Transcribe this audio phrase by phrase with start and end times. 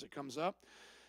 [0.00, 0.56] as it comes up.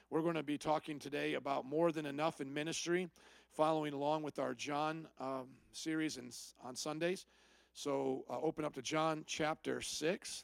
[0.10, 3.10] We're going to be talking today about more than enough in ministry,
[3.54, 6.30] following along with our John um, series in,
[6.62, 7.26] on Sundays.
[7.74, 10.44] So uh, open up to John chapter 6.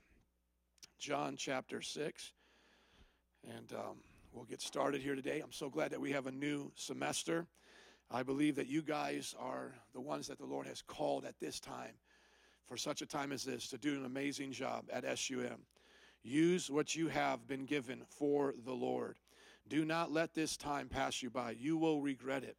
[0.98, 2.32] John chapter 6.
[3.44, 3.98] And um,
[4.32, 5.42] we'll get started here today.
[5.44, 7.48] I'm so glad that we have a new semester.
[8.10, 11.60] I believe that you guys are the ones that the Lord has called at this
[11.60, 11.96] time,
[12.66, 15.66] for such a time as this, to do an amazing job at SUM.
[16.24, 19.18] Use what you have been given for the Lord.
[19.68, 21.52] Do not let this time pass you by.
[21.52, 22.58] You will regret it.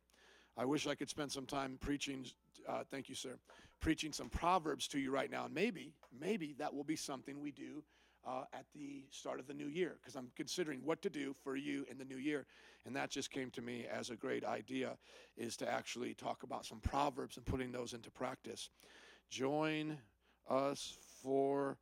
[0.57, 2.27] I wish I could spend some time preaching.
[2.69, 3.39] Uh, thank you, sir.
[3.81, 7.53] Preaching some proverbs to you right now, and maybe, maybe that will be something we
[7.53, 7.83] do
[8.27, 11.57] uh, at the start of the new year because I'm considering what to do for
[11.57, 12.47] you in the new year.
[12.85, 14.97] And that just came to me as a great idea
[15.37, 18.71] is to actually talk about some proverbs and putting those into practice.
[19.31, 19.99] Join
[20.49, 21.79] us for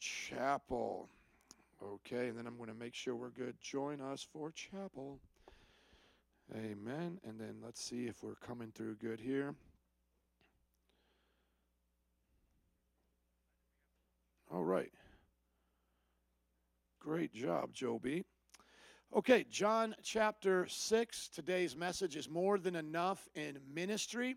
[0.00, 1.08] chapel.
[1.82, 3.54] Okay, and then I'm going to make sure we're good.
[3.60, 5.20] Join us for chapel.
[6.54, 7.18] Amen.
[7.26, 9.54] And then let's see if we're coming through good here.
[14.52, 14.90] All right.
[17.00, 18.24] Great job, Joby.
[19.14, 21.28] Okay, John chapter 6.
[21.28, 24.36] Today's message is more than enough in ministry.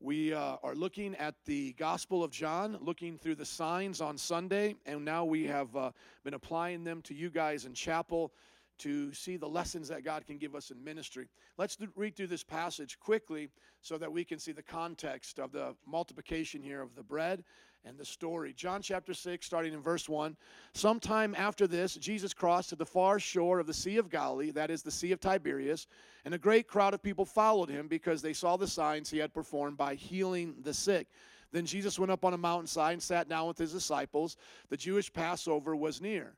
[0.00, 4.76] We uh, are looking at the Gospel of John, looking through the signs on Sunday,
[4.84, 5.90] and now we have uh,
[6.22, 8.30] been applying them to you guys in chapel
[8.78, 11.28] to see the lessons that God can give us in ministry.
[11.56, 13.48] Let's read through this passage quickly
[13.80, 17.42] so that we can see the context of the multiplication here of the bread
[17.86, 18.52] and the story.
[18.52, 20.36] John chapter 6, starting in verse 1.
[20.74, 24.70] Sometime after this, Jesus crossed to the far shore of the Sea of Galilee, that
[24.70, 25.86] is the Sea of Tiberias,
[26.24, 29.32] and a great crowd of people followed him because they saw the signs he had
[29.32, 31.06] performed by healing the sick.
[31.52, 34.36] Then Jesus went up on a mountainside and sat down with his disciples.
[34.68, 36.34] The Jewish Passover was near.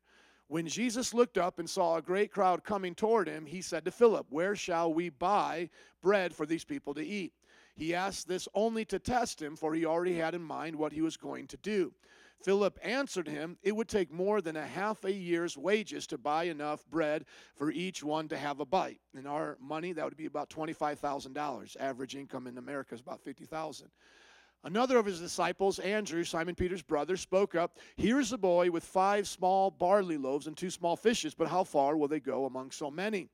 [0.49, 3.91] When Jesus looked up and saw a great crowd coming toward him, he said to
[3.91, 5.71] Philip, Where shall we buy
[6.03, 7.33] bread for these people to eat?
[7.79, 11.01] He asked this only to test him, for he already had in mind what he
[11.01, 11.95] was going to do.
[12.43, 16.45] Philip answered him, It would take more than a half a year's wages to buy
[16.45, 17.25] enough bread
[17.57, 19.01] for each one to have a bite.
[19.17, 21.77] In our money, that would be about $25,000.
[21.79, 23.89] Average income in America is about 50000
[24.65, 29.29] Another of his disciples, Andrew, Simon Peter's brother, spoke up Here's a boy with five
[29.29, 32.91] small barley loaves and two small fishes, but how far will they go among so
[32.91, 33.29] many?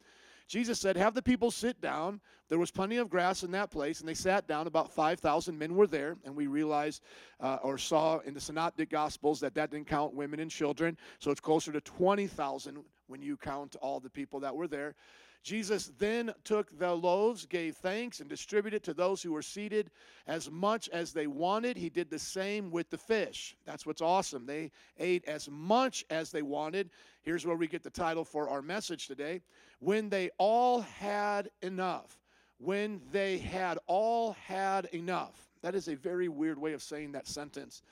[0.47, 2.21] Jesus said, Have the people sit down.
[2.49, 4.67] There was plenty of grass in that place, and they sat down.
[4.67, 7.03] About 5,000 men were there, and we realized
[7.41, 10.99] uh, or saw in the Synoptic Gospels that that didn't count women and children.
[11.19, 14.95] So it's closer to 20,000 when you count all the people that were there.
[15.45, 19.91] Jesus then took the loaves, gave thanks, and distributed to those who were seated
[20.27, 21.77] as much as they wanted.
[21.77, 23.55] He did the same with the fish.
[23.67, 24.47] That's what's awesome.
[24.47, 26.89] They ate as much as they wanted.
[27.21, 29.43] Here's where we get the title for our message today
[29.81, 32.19] When they all had enough.
[32.57, 35.51] When they had all had enough.
[35.61, 37.83] That is a very weird way of saying that sentence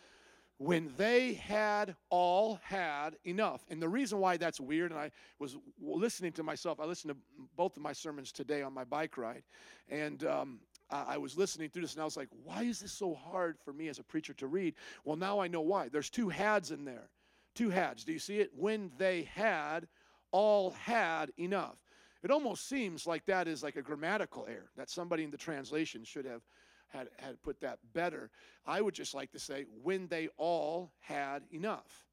[0.62, 3.64] when they had all had enough.
[3.68, 7.46] And the reason why that's weird, and I was listening to myself, I listened to
[7.56, 9.42] both of my sermons today on my bike ride,
[9.88, 13.14] and um, I was listening through this, and I was like, why is this so
[13.14, 14.74] hard for me as a preacher to read?
[15.04, 15.88] Well, now I know why.
[15.88, 17.08] There's two hads in there.
[17.54, 18.04] Two hads.
[18.04, 18.50] Do you see it?
[18.56, 19.88] When they had
[20.30, 21.76] all had enough.
[22.22, 26.04] It almost seems like that is like a grammatical error that somebody in the translation
[26.04, 26.42] should have
[26.92, 28.30] had, had put that better.
[28.66, 32.06] I would just like to say, when they all had enough.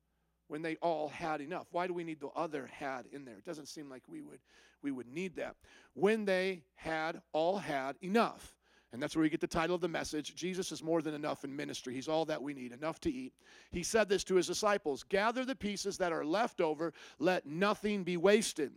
[0.47, 1.67] When they all had enough.
[1.71, 3.35] Why do we need the other had in there?
[3.35, 4.39] It doesn't seem like we would
[4.81, 5.55] we would need that.
[5.93, 8.55] When they had all had enough.
[8.91, 10.35] And that's where we get the title of the message.
[10.35, 11.93] Jesus is more than enough in ministry.
[11.93, 13.33] He's all that we need, enough to eat.
[13.71, 18.03] He said this to his disciples Gather the pieces that are left over, let nothing
[18.03, 18.71] be wasted.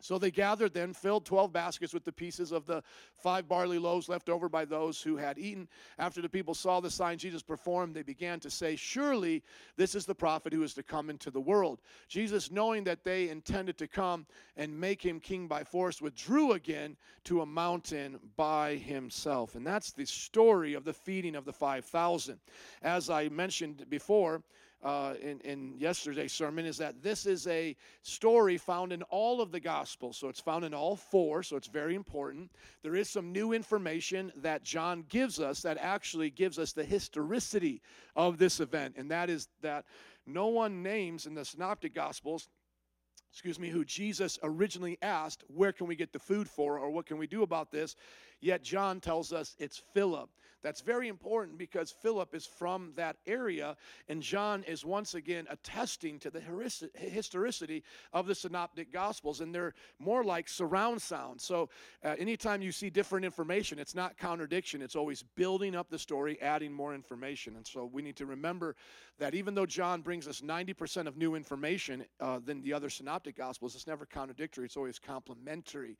[0.00, 2.82] So they gathered then, filled 12 baskets with the pieces of the
[3.14, 5.68] five barley loaves left over by those who had eaten.
[5.98, 9.42] After the people saw the sign Jesus performed, they began to say, Surely
[9.76, 11.80] this is the prophet who is to come into the world.
[12.08, 16.96] Jesus, knowing that they intended to come and make him king by force, withdrew again
[17.24, 19.54] to a mountain by himself.
[19.54, 22.38] And that's the story of the feeding of the 5,000.
[22.82, 24.42] As I mentioned before,
[24.82, 29.52] uh, in, in yesterday's sermon is that this is a story found in all of
[29.52, 30.16] the Gospels.
[30.16, 32.50] So it's found in all four, so it's very important.
[32.82, 37.82] There is some new information that John gives us that actually gives us the historicity
[38.16, 39.84] of this event, and that is that
[40.26, 42.48] no one names in the Synoptic Gospels
[43.30, 47.06] excuse me, who Jesus originally asked, Where can we get the food for, or what
[47.06, 47.94] can we do about this?
[48.40, 50.30] Yet John tells us it's Philip.
[50.62, 53.76] That's very important because Philip is from that area,
[54.08, 56.40] and John is once again attesting to the
[56.94, 61.40] historicity of the Synoptic Gospels, and they're more like surround sound.
[61.40, 61.70] So,
[62.04, 66.40] uh, anytime you see different information, it's not contradiction, it's always building up the story,
[66.42, 67.56] adding more information.
[67.56, 68.76] And so, we need to remember
[69.18, 73.36] that even though John brings us 90% of new information uh, than the other Synoptic
[73.36, 75.96] Gospels, it's never contradictory, it's always complementary.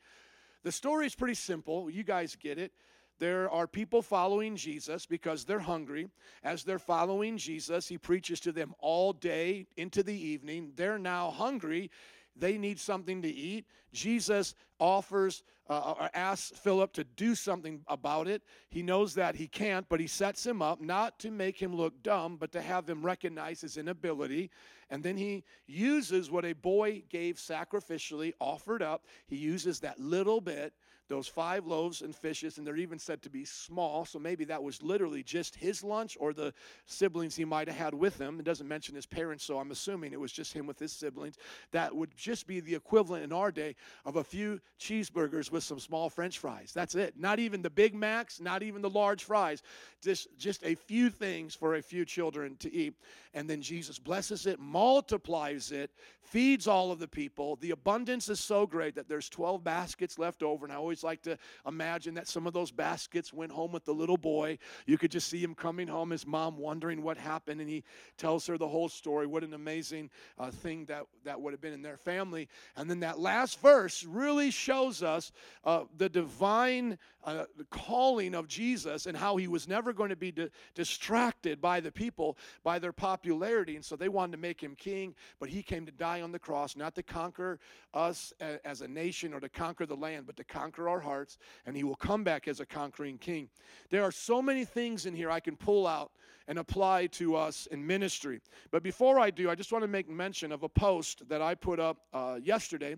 [0.62, 1.88] The story is pretty simple.
[1.88, 2.72] You guys get it.
[3.20, 6.08] There are people following Jesus because they're hungry.
[6.42, 10.72] As they're following Jesus, he preaches to them all day into the evening.
[10.74, 11.90] They're now hungry.
[12.34, 13.66] They need something to eat.
[13.92, 18.42] Jesus offers uh, or asks Philip to do something about it.
[18.70, 22.02] He knows that he can't, but he sets him up not to make him look
[22.02, 24.50] dumb, but to have him recognize his inability.
[24.88, 29.04] And then he uses what a boy gave sacrificially, offered up.
[29.26, 30.72] He uses that little bit
[31.10, 34.04] those five loaves and fishes, and they're even said to be small.
[34.04, 36.54] So maybe that was literally just his lunch or the
[36.86, 38.38] siblings he might have had with him.
[38.38, 41.36] It doesn't mention his parents, so I'm assuming it was just him with his siblings.
[41.72, 43.74] That would just be the equivalent in our day
[44.06, 46.70] of a few cheeseburgers with some small french fries.
[46.72, 47.14] That's it.
[47.18, 49.62] Not even the Big Macs, not even the large fries.
[50.00, 52.94] Just, just a few things for a few children to eat.
[53.34, 55.90] And then Jesus blesses it, multiplies it,
[56.22, 57.56] feeds all of the people.
[57.56, 60.64] The abundance is so great that there's 12 baskets left over.
[60.64, 63.94] And I always like to imagine that some of those baskets went home with the
[63.94, 64.58] little boy.
[64.86, 67.84] You could just see him coming home, his mom wondering what happened, and he
[68.16, 69.26] tells her the whole story.
[69.26, 72.48] What an amazing uh, thing that, that would have been in their family.
[72.76, 75.32] And then that last verse really shows us
[75.64, 80.16] uh, the divine uh, the calling of Jesus and how he was never going to
[80.16, 83.76] be di- distracted by the people, by their popularity.
[83.76, 86.38] And so they wanted to make him king, but he came to die on the
[86.38, 87.58] cross, not to conquer
[87.94, 88.32] us
[88.64, 91.84] as a nation or to conquer the land, but to conquer our hearts, and he
[91.84, 93.48] will come back as a conquering king.
[93.90, 96.12] There are so many things in here I can pull out
[96.48, 98.40] and apply to us in ministry.
[98.70, 101.54] But before I do, I just want to make mention of a post that I
[101.54, 102.96] put up uh, yesterday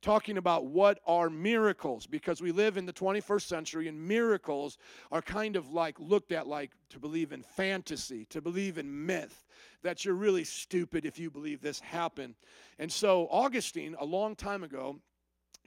[0.00, 4.78] talking about what are miracles because we live in the 21st century and miracles
[5.10, 9.46] are kind of like looked at like to believe in fantasy, to believe in myth,
[9.82, 12.34] that you're really stupid if you believe this happened.
[12.78, 15.00] And so Augustine, a long time ago,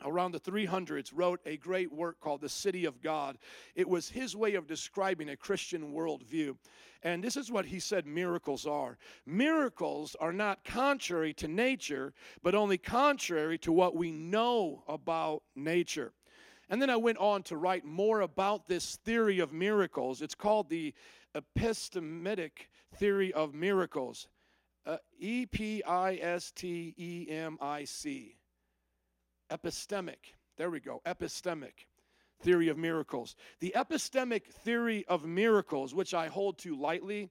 [0.04, 3.38] around the 300s, wrote a great work called The City of God.
[3.76, 6.56] It was his way of describing a Christian worldview.
[7.04, 12.14] And this is what he said miracles are miracles are not contrary to nature,
[12.44, 16.14] but only contrary to what we know about nature.
[16.70, 20.22] And then I went on to write more about this theory of miracles.
[20.22, 20.94] It's called the
[21.36, 24.28] epistemic theory of miracles.
[24.86, 28.38] Uh, e P I S T E M I C
[29.52, 30.36] epistemic.
[30.58, 31.86] There we go, epistemic
[32.42, 33.36] theory of miracles.
[33.60, 37.30] The epistemic theory of miracles, which I hold to lightly,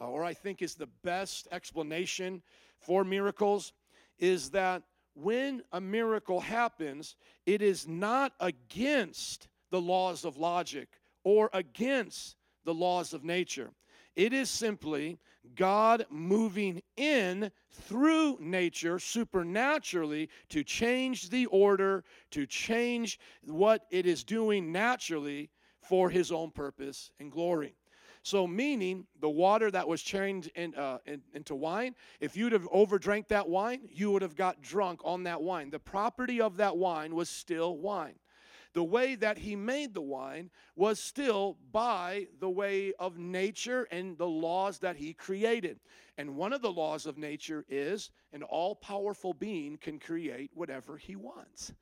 [0.00, 2.42] uh, or I think is the best explanation
[2.78, 3.72] for miracles,
[4.18, 4.82] is that
[5.14, 7.16] when a miracle happens,
[7.46, 10.88] it is not against the laws of logic
[11.24, 13.70] or against the laws of nature.
[14.14, 15.18] It is simply
[15.54, 24.24] God moving in through nature supernaturally to change the order, to change what it is
[24.24, 25.50] doing naturally
[25.80, 27.76] for his own purpose and glory.
[28.22, 32.68] So, meaning the water that was changed in, uh, in, into wine, if you'd have
[32.70, 35.70] overdrank that wine, you would have got drunk on that wine.
[35.70, 38.16] The property of that wine was still wine
[38.76, 44.18] the way that he made the wine was still by the way of nature and
[44.18, 45.80] the laws that he created.
[46.18, 50.98] And one of the laws of nature is an all powerful being can create whatever
[50.98, 51.72] he wants.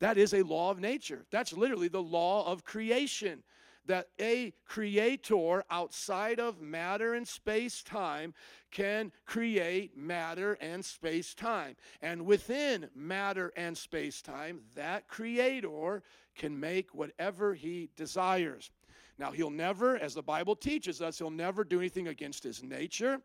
[0.00, 1.26] That is a law of nature.
[1.30, 3.44] That's literally the law of creation
[3.86, 8.34] that a creator outside of matter and space time
[8.70, 11.76] can create matter and space time.
[12.00, 16.02] And within matter and space time, that creator
[16.34, 18.70] can make whatever he desires.
[19.18, 23.20] Now, he'll never, as the Bible teaches us, he'll never do anything against his nature.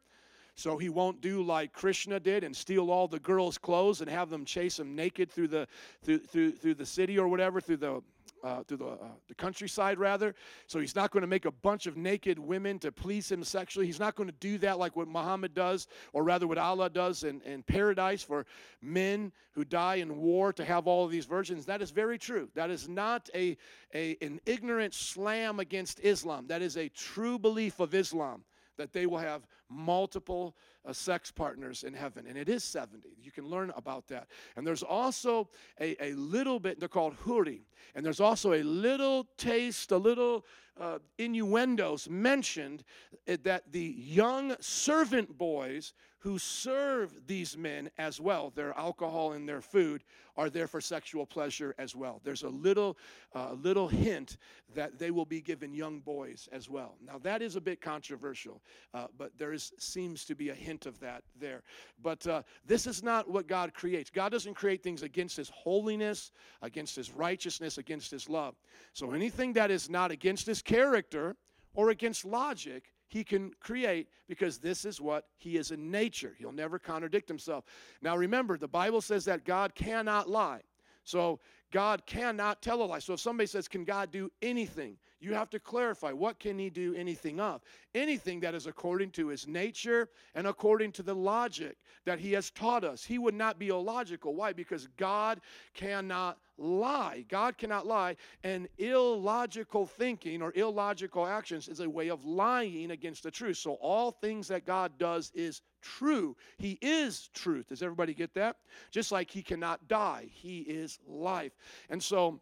[0.56, 4.32] So he won't do like Krishna did and steal all the girls' clothes and have
[4.32, 5.68] them chase him naked through the
[6.02, 8.02] through through, through the city or whatever through the
[8.44, 10.36] uh, to the, uh, the countryside, rather.
[10.68, 13.86] So he's not going to make a bunch of naked women to please him sexually.
[13.86, 17.24] He's not going to do that like what Muhammad does, or rather what Allah does
[17.24, 18.46] in, in paradise for
[18.82, 21.66] men who die in war to have all of these virgins.
[21.66, 22.50] That is very true.
[22.54, 23.58] That is not a,
[23.94, 26.48] a, an ignorant slam against Islam.
[26.48, 28.44] That is a true belief of Islam
[28.78, 30.56] that they will have multiple
[30.88, 33.10] uh, sex partners in heaven, and it is 70.
[33.22, 34.28] You can learn about that.
[34.56, 39.28] And there's also a, a little bit, they're called houri, and there's also a little
[39.38, 40.46] taste, a little
[40.80, 42.84] uh, innuendos mentioned
[43.28, 49.48] uh, that the young servant boys who serve these men as well, their alcohol and
[49.48, 50.04] their food,
[50.36, 52.22] are there for sexual pleasure as well.
[52.24, 52.98] There's a little,
[53.34, 54.38] uh, little hint
[54.76, 56.96] that they will be given young boys as well.
[57.02, 58.62] Now that is a bit controversial,
[58.94, 61.64] uh, but there is, seems to be a hint of that there.
[62.02, 64.10] But uh, this is not what God creates.
[64.10, 66.32] God doesn't create things against His holiness,
[66.62, 68.56] against His righteousness, against His love.
[68.94, 71.36] So anything that is not against His character
[71.74, 76.36] or against logic he can create because this is what he is in nature.
[76.38, 77.64] He'll never contradict himself.
[78.02, 80.62] Now remember, the Bible says that God cannot lie.
[81.04, 81.40] So
[81.72, 83.00] God cannot tell a lie.
[83.00, 84.98] So if somebody says, Can God do anything?
[85.20, 87.62] You have to clarify what can he do anything of?
[87.96, 92.52] Anything that is according to his nature and according to the logic that he has
[92.52, 93.04] taught us.
[93.04, 94.36] He would not be illogical.
[94.36, 94.54] Why?
[94.54, 95.42] Because God
[95.74, 97.26] cannot lie.
[97.30, 98.16] God cannot lie.
[98.44, 103.58] And illogical thinking or illogical actions is a way of lying against the truth.
[103.58, 106.36] So all things that God does is true.
[106.58, 107.70] He is truth.
[107.70, 108.58] Does everybody get that?
[108.92, 111.54] Just like he cannot die, he is life.
[111.90, 112.40] And so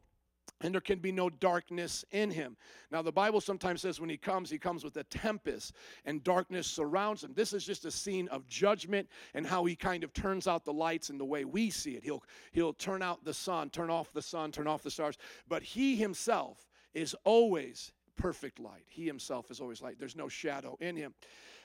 [0.62, 2.56] and there can be no darkness in him.
[2.92, 5.74] Now, the Bible sometimes says when he comes, he comes with a tempest
[6.06, 7.34] and darkness surrounds him.
[7.36, 10.74] This is just a scene of judgment and how he kind of turns out the
[10.74, 12.04] lights in the way we see it.
[12.04, 15.18] He'll, he'll turn out the sun, turn off the sun, turn off the stars.
[15.48, 18.86] But he himself is always perfect light.
[18.88, 19.98] He himself is always light.
[20.00, 21.14] There's no shadow in him.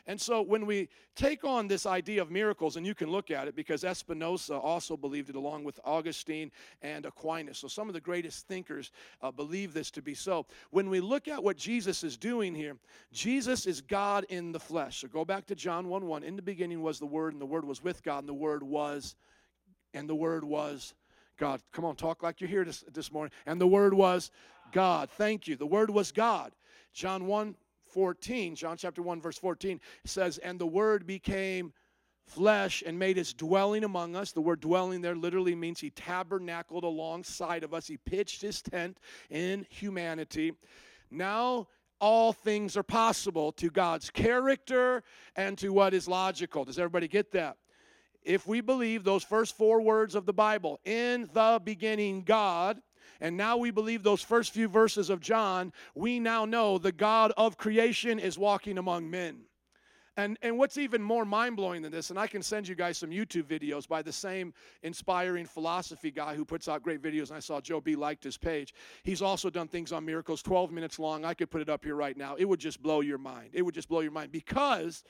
[0.07, 3.49] And so when we take on this idea of miracles, and you can look at
[3.49, 6.51] it because Spinoza also believed it along with Augustine
[6.83, 7.59] and Aquinas.
[7.59, 10.47] So some of the greatest thinkers uh, believe this to be so.
[10.71, 12.77] When we look at what Jesus is doing here,
[13.13, 15.01] Jesus is God in the flesh.
[15.01, 16.25] So go back to John 1 1.
[16.25, 18.63] In the beginning was the Word, and the Word was with God, and the Word
[18.63, 19.15] was,
[19.93, 20.95] and the Word was
[21.41, 21.61] God.
[21.73, 23.33] Come on, talk like you're here this, this morning.
[23.47, 24.31] And the Word was
[24.71, 25.11] God.
[25.11, 25.57] Thank you.
[25.57, 26.53] The Word was God.
[26.93, 27.57] John 1
[27.87, 31.73] 14, John chapter 1, verse 14 says, And the Word became
[32.31, 34.31] flesh and made his dwelling among us.
[34.31, 38.99] The word dwelling there literally means he tabernacled alongside of us, he pitched his tent
[39.31, 40.53] in humanity.
[41.11, 41.67] Now,
[42.01, 45.03] all things are possible to God's character
[45.35, 46.65] and to what is logical.
[46.65, 47.57] Does everybody get that?
[48.23, 52.81] If we believe those first four words of the Bible, in the beginning, God,
[53.21, 57.33] and now we believe those first few verses of John, we now know the God
[57.37, 59.43] of creation is walking among men.
[60.17, 62.99] And, and what's even more mind blowing than this, and I can send you guys
[62.99, 67.29] some YouTube videos by the same inspiring philosophy guy who puts out great videos.
[67.29, 68.75] And I saw Joe B liked his page.
[69.03, 71.25] He's also done things on miracles, 12 minutes long.
[71.25, 72.35] I could put it up here right now.
[72.37, 73.51] It would just blow your mind.
[73.53, 75.05] It would just blow your mind because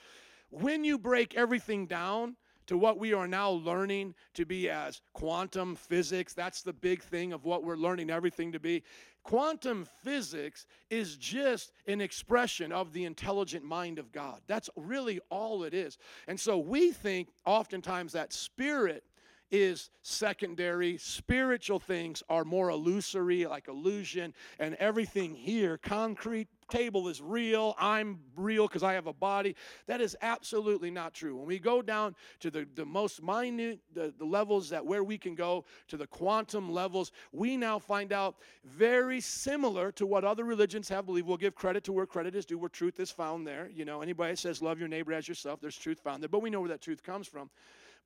[0.51, 2.37] when you break everything down,
[2.71, 6.35] to what we are now learning to be as quantum physics.
[6.35, 8.85] That's the big thing of what we're learning everything to be.
[9.25, 14.43] Quantum physics is just an expression of the intelligent mind of God.
[14.47, 15.99] That's really all it is.
[16.29, 19.03] And so we think oftentimes that spirit
[19.51, 20.97] is secondary.
[20.97, 27.75] Spiritual things are more illusory, like illusion, and everything here, concrete table is real.
[27.79, 29.57] I'm real because I have a body.
[29.87, 31.37] That is absolutely not true.
[31.37, 35.19] When we go down to the, the most minute, the, the levels that where we
[35.19, 40.45] can go to the quantum levels, we now find out very similar to what other
[40.45, 41.27] religions have believed.
[41.27, 43.71] We'll give credit to where credit is due, where truth is found there.
[43.75, 46.29] You know, anybody says love your neighbor as yourself, there's truth found there.
[46.29, 47.51] But we know where that truth comes from.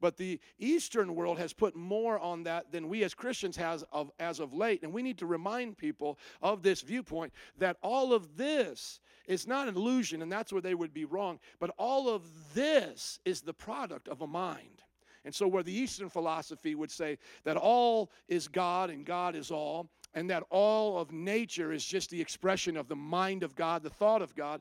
[0.04, 4.10] But the Eastern world has put more on that than we as Christians has of,
[4.20, 4.82] as of late.
[4.82, 9.66] And we need to remind people of this viewpoint that all of this is not
[9.66, 11.38] an illusion, and that's where they would be wrong.
[11.58, 14.82] But all of this is the product of a mind.
[15.24, 19.50] And so, where the Eastern philosophy would say that all is God and God is
[19.50, 23.82] all, and that all of nature is just the expression of the mind of God,
[23.82, 24.60] the thought of God,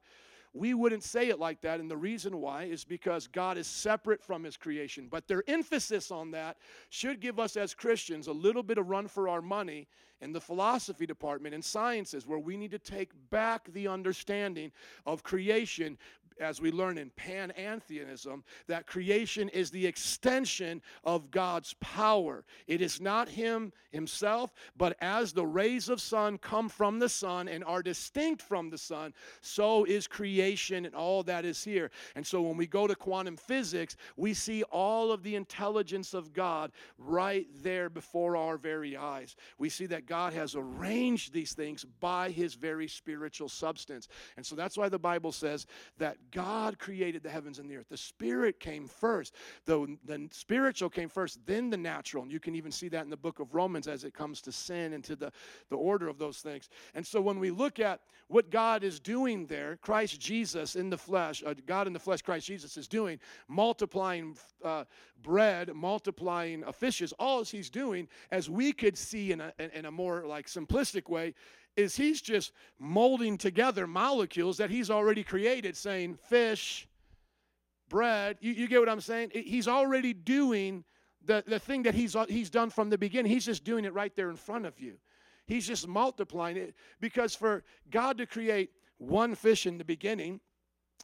[0.54, 1.80] we wouldn't say it like that.
[1.80, 5.08] And the reason why is because God is separate from his creation.
[5.10, 6.58] But their emphasis on that
[6.90, 9.88] should give us as Christians a little bit of run for our money
[10.22, 14.72] in the philosophy department and sciences, where we need to take back the understanding
[15.06, 15.98] of creation
[16.40, 22.44] as we learn in panentheism, that creation is the extension of God's power.
[22.68, 27.48] It is not Him Himself, but as the rays of sun come from the sun
[27.48, 31.92] and are distinct from the sun, so is creation and all that is here.
[32.16, 36.34] And so when we go to quantum physics, we see all of the intelligence of
[36.34, 39.36] God right there before our very eyes.
[39.58, 44.08] We see that God has arranged these things by His very spiritual substance.
[44.38, 47.88] And so that's why the Bible says that God created the heavens and the earth.
[47.90, 49.36] The spirit came first.
[49.66, 52.24] The, the spiritual came first, then the natural.
[52.24, 54.52] And you can even see that in the book of Romans as it comes to
[54.52, 55.32] sin and to the,
[55.70, 56.70] the order of those things.
[56.96, 60.98] And so when we look at what God is doing there, Christ Jesus in the
[60.98, 64.86] flesh, uh, God in the flesh, Christ Jesus is doing, multiplying uh,
[65.22, 70.26] bread, multiplying fishes, all he's doing, as we could see in a, in a more
[70.26, 71.36] like simplistic way,
[71.76, 76.88] is he's just molding together molecules that he's already created, saying fish,
[77.90, 78.38] bread.
[78.42, 79.32] You, you get what I'm saying?
[79.34, 80.84] He's already doing
[81.26, 83.32] the, the thing that he's, he's done from the beginning.
[83.32, 84.98] He's just doing it right there in front of you.
[85.46, 90.40] He's just multiplying it because for God to create one fish in the beginning,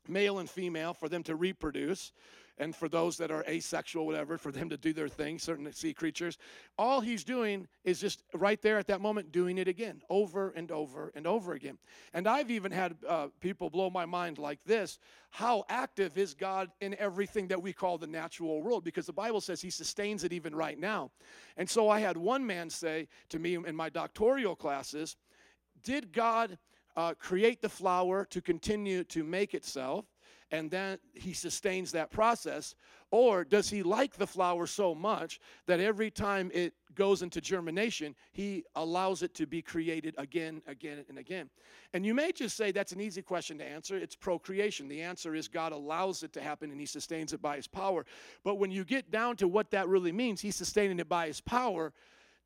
[0.07, 2.11] male and female, for them to reproduce,
[2.59, 5.93] and for those that are asexual, whatever, for them to do their thing, certain sea
[5.93, 6.37] creatures.
[6.77, 10.69] All he's doing is just right there at that moment doing it again, over and
[10.71, 11.77] over and over again.
[12.13, 14.99] And I've even had uh, people blow my mind like this
[15.31, 18.83] how active is God in everything that we call the natural world?
[18.83, 21.11] Because the Bible says he sustains it even right now.
[21.55, 25.17] And so I had one man say to me in my doctoral classes,
[25.83, 26.57] Did God
[26.95, 30.05] uh, create the flower to continue to make itself?
[30.51, 32.75] And then he sustains that process?
[33.11, 38.15] Or does he like the flower so much that every time it goes into germination,
[38.31, 41.49] he allows it to be created again, again, and again?
[41.93, 43.97] And you may just say that's an easy question to answer.
[43.97, 44.87] It's procreation.
[44.87, 48.05] The answer is God allows it to happen and he sustains it by his power.
[48.43, 51.41] But when you get down to what that really means, he's sustaining it by his
[51.41, 51.93] power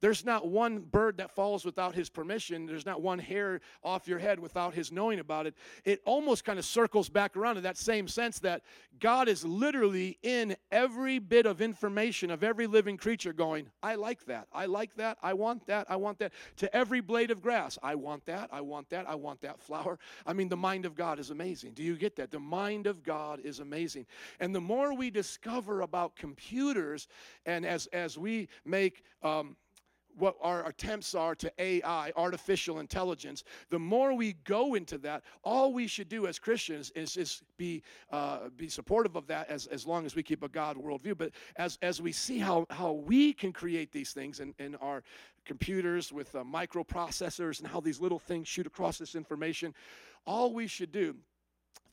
[0.03, 2.65] there's not one bird that falls without his permission.
[2.65, 5.55] There's not one hair off your head without his knowing about it.
[5.85, 8.63] It almost kind of circles back around to that same sense that
[8.99, 14.25] God is literally in every bit of information of every living creature going, I like
[14.25, 14.49] that.
[14.51, 15.19] I like that.
[15.23, 15.89] I want that.
[15.89, 16.33] I want that.
[16.57, 18.49] To every blade of grass, I want that.
[18.51, 19.07] I want that.
[19.07, 19.99] I want that flower.
[20.25, 21.75] I mean, the mind of God is amazing.
[21.75, 22.29] Do you get that?
[22.29, 24.05] The mind of God is amazing.
[24.41, 27.07] And the more we discover about computers,
[27.45, 29.55] and as, as we make um,
[30.17, 35.73] what our attempts are to AI, artificial intelligence, the more we go into that, all
[35.73, 39.85] we should do as Christians is, is be, uh, be supportive of that as, as
[39.85, 41.17] long as we keep a God worldview.
[41.17, 45.03] But as, as we see how, how we can create these things in, in our
[45.45, 49.73] computers with uh, microprocessors and how these little things shoot across this information,
[50.25, 51.15] all we should do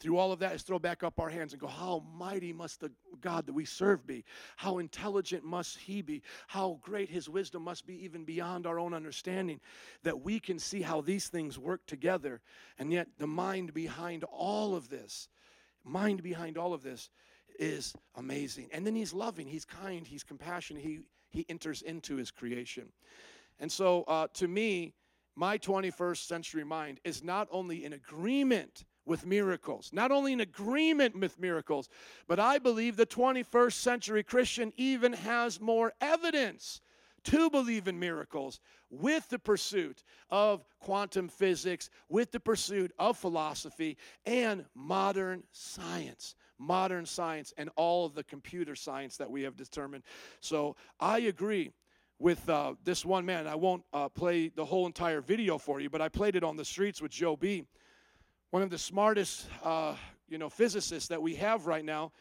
[0.01, 2.81] through all of that is throw back up our hands and go, How mighty must
[2.81, 4.25] the God that we serve be?
[4.57, 6.23] How intelligent must he be?
[6.49, 9.61] How great his wisdom must be, even beyond our own understanding,
[10.03, 12.41] that we can see how these things work together.
[12.79, 15.29] And yet, the mind behind all of this,
[15.85, 17.11] mind behind all of this,
[17.59, 18.69] is amazing.
[18.73, 22.89] And then he's loving, he's kind, he's compassionate, he, he enters into his creation.
[23.59, 24.95] And so, uh, to me,
[25.37, 29.91] my 21st century mind is not only in agreement with miracles.
[29.93, 31.89] Not only in agreement with miracles,
[32.29, 36.81] but I believe the 21st century Christian even has more evidence
[37.25, 38.61] to believe in miracles
[38.91, 46.35] with the pursuit of quantum physics, with the pursuit of philosophy and modern science.
[46.59, 50.05] Modern science and all of the computer science that we have determined.
[50.41, 51.73] So I agree
[52.19, 53.47] with uh, this one man.
[53.47, 56.57] I won't uh, play the whole entire video for you, but I played it on
[56.57, 57.65] the streets with Joe B
[58.51, 59.95] one of the smartest, uh,
[60.29, 62.13] you know, physicists that we have right now.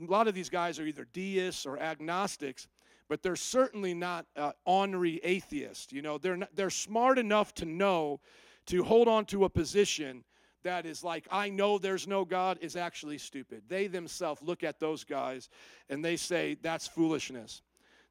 [0.00, 2.68] A lot of these guys are either deists or agnostics,
[3.08, 5.92] but they're certainly not uh, atheists.
[5.92, 8.20] You know, they're not, they're smart enough to know
[8.66, 10.24] to hold on to a position
[10.62, 13.62] that is like I know there's no God is actually stupid.
[13.68, 15.48] They themselves look at those guys
[15.88, 17.62] and they say that's foolishness.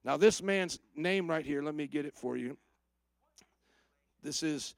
[0.04, 2.58] Now this man's name right here, let me get it for you.
[4.24, 4.76] This is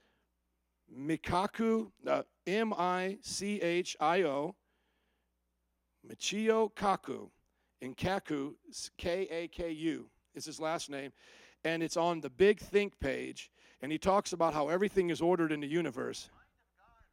[0.98, 4.56] Mikaku, uh, M I C H I O,
[6.08, 7.30] Michio Kaku,
[7.82, 8.54] and Kaku,
[8.98, 11.12] K A K U is his last name,
[11.64, 13.52] and it's on the Big Think page,
[13.82, 16.30] and he talks about how everything is ordered in the universe.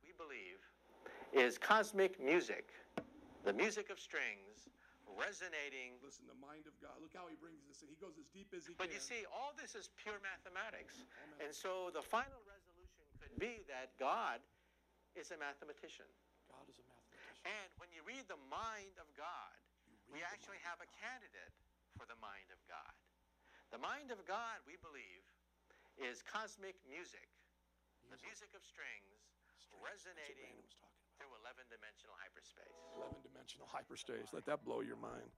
[0.03, 0.59] We believe
[1.33, 2.71] is cosmic music,
[3.45, 4.69] the music of strings
[5.19, 5.99] resonating.
[5.99, 6.95] Listen, the mind of God.
[7.03, 7.91] Look how he brings this in.
[7.91, 8.95] He goes as deep as he but can.
[8.95, 11.03] But you see, all this is pure mathematics.
[11.43, 12.68] And so the final resolution
[13.38, 14.42] could be that God
[15.14, 16.11] is a mathematician.
[16.51, 17.38] God is a mathematician.
[17.46, 19.55] And when you read the mind of God,
[20.11, 21.55] we actually have a candidate
[21.94, 22.94] for the mind of God.
[23.70, 25.22] The mind of God, we believe,
[26.03, 27.31] is cosmic music,
[28.03, 28.11] music.
[28.11, 29.22] the music of strings,
[29.55, 29.87] strings.
[29.87, 30.59] resonating
[31.22, 32.74] through 11 dimensional hyperspace.
[32.98, 34.35] 11 dimensional hyperspace.
[34.35, 35.31] Let that blow your mind.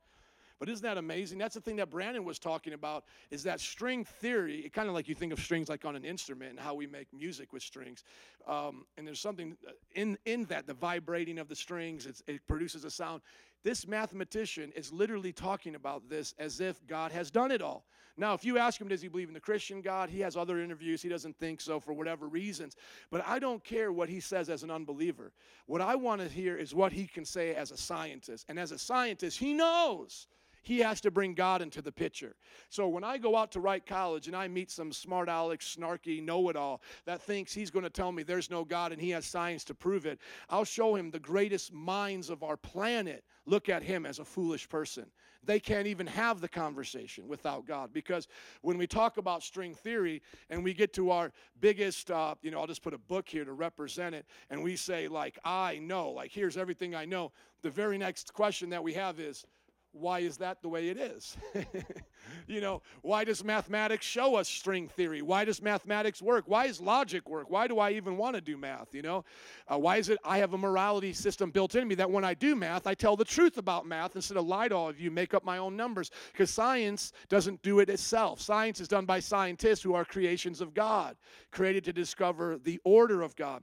[0.61, 1.39] But isn't that amazing?
[1.39, 4.61] That's the thing that Brandon was talking about is that string theory.
[4.61, 6.87] It kind of like you think of strings like on an instrument and how we
[6.87, 8.05] make music with strings.
[8.47, 12.85] Um, and there's something uh, in, in that, the vibrating of the strings, it produces
[12.85, 13.23] a sound.
[13.63, 17.87] This mathematician is literally talking about this as if God has done it all.
[18.19, 20.11] Now, if you ask him, does he believe in the Christian God?
[20.11, 21.01] He has other interviews.
[21.01, 22.77] He doesn't think so for whatever reasons.
[23.11, 25.33] But I don't care what he says as an unbeliever.
[25.65, 28.45] What I want to hear is what he can say as a scientist.
[28.51, 30.27] And as a scientist, he knows
[30.63, 32.37] he has to bring God into the picture.
[32.69, 36.23] So when I go out to Wright College and I meet some smart aleck, snarky
[36.23, 39.11] know it all that thinks he's going to tell me there's no God and he
[39.11, 40.19] has science to prove it,
[40.49, 44.69] I'll show him the greatest minds of our planet look at him as a foolish
[44.69, 45.07] person.
[45.43, 48.29] They can't even have the conversation without God because
[48.61, 52.61] when we talk about string theory and we get to our biggest, uh, you know,
[52.61, 56.11] I'll just put a book here to represent it, and we say, like, I know,
[56.11, 57.33] like, here's everything I know.
[57.63, 59.47] The very next question that we have is,
[59.93, 61.37] why is that the way it is?
[62.47, 65.21] you know, why does mathematics show us string theory?
[65.23, 66.45] Why does mathematics work?
[66.47, 67.51] Why does logic work?
[67.51, 68.95] Why do I even want to do math?
[68.95, 69.25] You know,
[69.67, 72.35] uh, why is it I have a morality system built in me that when I
[72.35, 75.11] do math, I tell the truth about math instead of lie to all of you,
[75.11, 76.11] make up my own numbers?
[76.33, 78.41] Because science doesn't do it itself.
[78.41, 81.17] Science is done by scientists who are creations of God,
[81.51, 83.63] created to discover the order of God.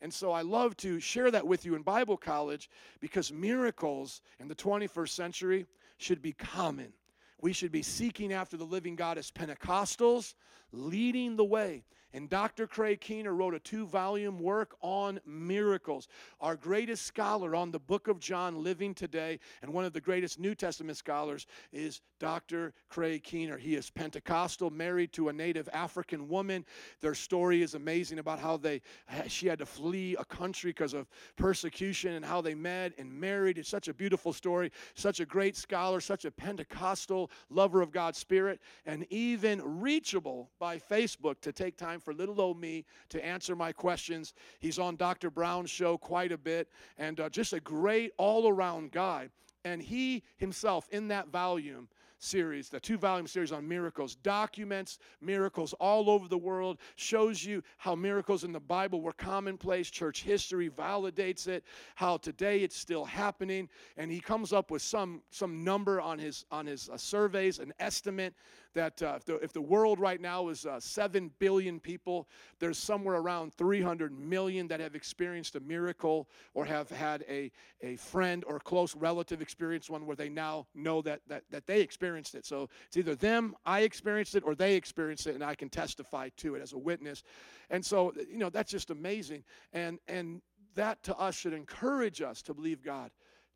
[0.00, 2.68] And so I love to share that with you in Bible college
[3.00, 5.66] because miracles in the 21st century
[5.98, 6.92] should be common.
[7.40, 10.34] We should be seeking after the living God as Pentecostals,
[10.72, 11.84] leading the way.
[12.14, 12.68] And Dr.
[12.68, 16.06] Craig Keener wrote a two volume work on miracles.
[16.40, 20.38] Our greatest scholar on the book of John living today, and one of the greatest
[20.38, 22.72] New Testament scholars, is Dr.
[22.88, 23.58] Craig Keener.
[23.58, 26.64] He is Pentecostal, married to a native African woman.
[27.00, 28.80] Their story is amazing about how they
[29.26, 33.58] she had to flee a country because of persecution and how they met and married.
[33.58, 38.18] It's such a beautiful story, such a great scholar, such a Pentecostal lover of God's
[38.18, 43.56] Spirit, and even reachable by Facebook to take time for little old me to answer
[43.56, 44.34] my questions.
[44.60, 45.30] He's on Dr.
[45.30, 49.28] Brown's show quite a bit and uh, just a great all around guy.
[49.64, 51.88] And he himself, in that volume,
[52.24, 57.62] series, the two volume series on miracles, documents miracles all over the world, shows you
[57.78, 59.90] how miracles in the Bible were commonplace.
[59.90, 61.64] Church history validates it,
[61.94, 63.68] how today it's still happening.
[63.96, 67.72] And he comes up with some, some number on his, on his uh, surveys, an
[67.78, 68.34] estimate
[68.74, 72.78] that uh, if, the, if the world right now is uh, 7 billion people, there's
[72.78, 77.50] somewhere around 300 million that have experienced a miracle or have had a,
[77.82, 81.80] a friend or close relative experience one where they now know that, that, that they
[81.80, 82.44] experienced it.
[82.44, 86.28] So it's either them, I experienced it, or they experienced it, and I can testify
[86.38, 87.22] to it as a witness.
[87.70, 89.44] And so, you know, that's just amazing.
[89.72, 90.42] And, and
[90.74, 93.10] that to us should encourage us to believe God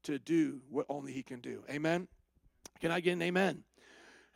[0.04, 1.64] to do what only He can do.
[1.70, 2.08] Amen?
[2.80, 3.64] Can I get an amen?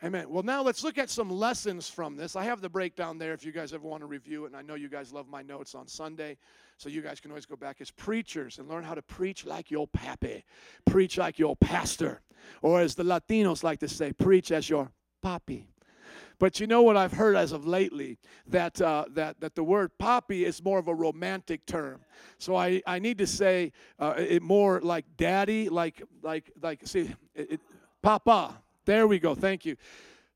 [0.05, 0.29] Amen.
[0.29, 2.35] Well, now let's look at some lessons from this.
[2.35, 4.49] I have the breakdown there if you guys ever want to review it.
[4.49, 6.39] And I know you guys love my notes on Sunday.
[6.77, 9.71] So you guys can always go back as preachers and learn how to preach like
[9.71, 10.45] your pappy,
[10.87, 12.21] preach like your pastor.
[12.63, 14.91] Or as the Latinos like to say, preach as your
[15.25, 15.67] papi.
[16.41, 19.93] But you know what I've heard as of lately that uh, that that the word
[20.01, 22.01] papi is more of a romantic term.
[22.39, 27.15] So I, I need to say uh, it more like daddy, like like like see
[27.37, 27.61] it, it,
[28.03, 28.61] papa.
[28.85, 29.35] There we go.
[29.35, 29.77] Thank you.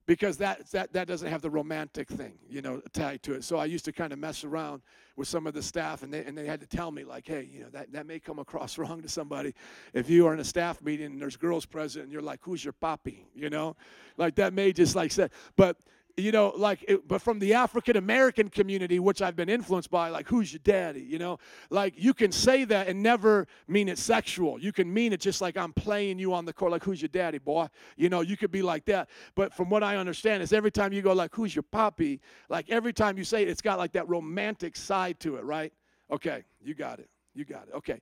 [0.07, 3.43] Because that, that, that doesn't have the romantic thing, you know, tied to it.
[3.43, 4.83] So I used to kind of mess around
[5.17, 7.49] with some of the staff, and they, and they had to tell me, like, hey,
[7.53, 9.53] you know, that, that may come across wrong to somebody.
[9.95, 12.65] If you are in a staff meeting and there's girls present, and you're like, who's
[12.65, 13.25] your papi?
[13.35, 13.75] You know?
[14.17, 15.77] Like, that may just, like, say, but
[16.17, 20.09] you know, like, it, but from the African American community, which I've been influenced by,
[20.09, 21.03] like, who's your daddy?
[21.03, 24.59] You know, like, you can say that and never mean it sexual.
[24.59, 27.11] You can mean it just like I'm playing you on the court, like, who's your
[27.11, 27.69] daddy, boy?
[27.97, 29.11] You know, you could be like that.
[29.35, 32.21] But from what I understand, is every time you go, like, who's your poppy?
[32.49, 35.73] Like, every time you say it, it's got like that romantic side to it, right?
[36.11, 37.11] Okay, you got it.
[37.35, 37.75] You got it.
[37.75, 38.01] Okay.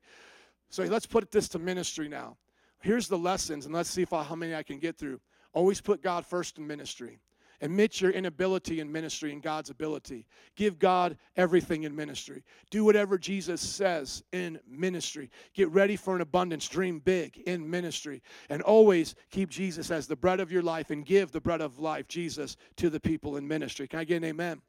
[0.70, 2.36] So let's put this to ministry now.
[2.80, 5.20] Here's the lessons, and let's see if I, how many I can get through.
[5.52, 7.18] Always put God first in ministry.
[7.60, 10.26] Admit your inability in ministry and God's ability.
[10.56, 12.44] Give God everything in ministry.
[12.70, 15.30] Do whatever Jesus says in ministry.
[15.54, 16.68] Get ready for an abundance.
[16.68, 18.22] Dream big in ministry.
[18.48, 21.78] And always keep Jesus as the bread of your life and give the bread of
[21.78, 23.88] life, Jesus, to the people in ministry.
[23.88, 24.60] Can I get an amen?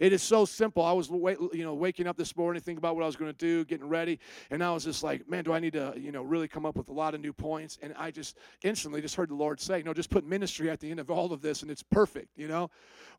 [0.00, 0.84] It is so simple.
[0.84, 3.36] I was, you know, waking up this morning, thinking about what I was going to
[3.36, 4.18] do, getting ready,
[4.50, 6.76] and I was just like, man, do I need to, you know, really come up
[6.76, 7.78] with a lot of new points?
[7.82, 10.90] And I just instantly just heard the Lord say, no, just put ministry at the
[10.90, 12.28] end of all of this, and it's perfect.
[12.36, 12.70] You know,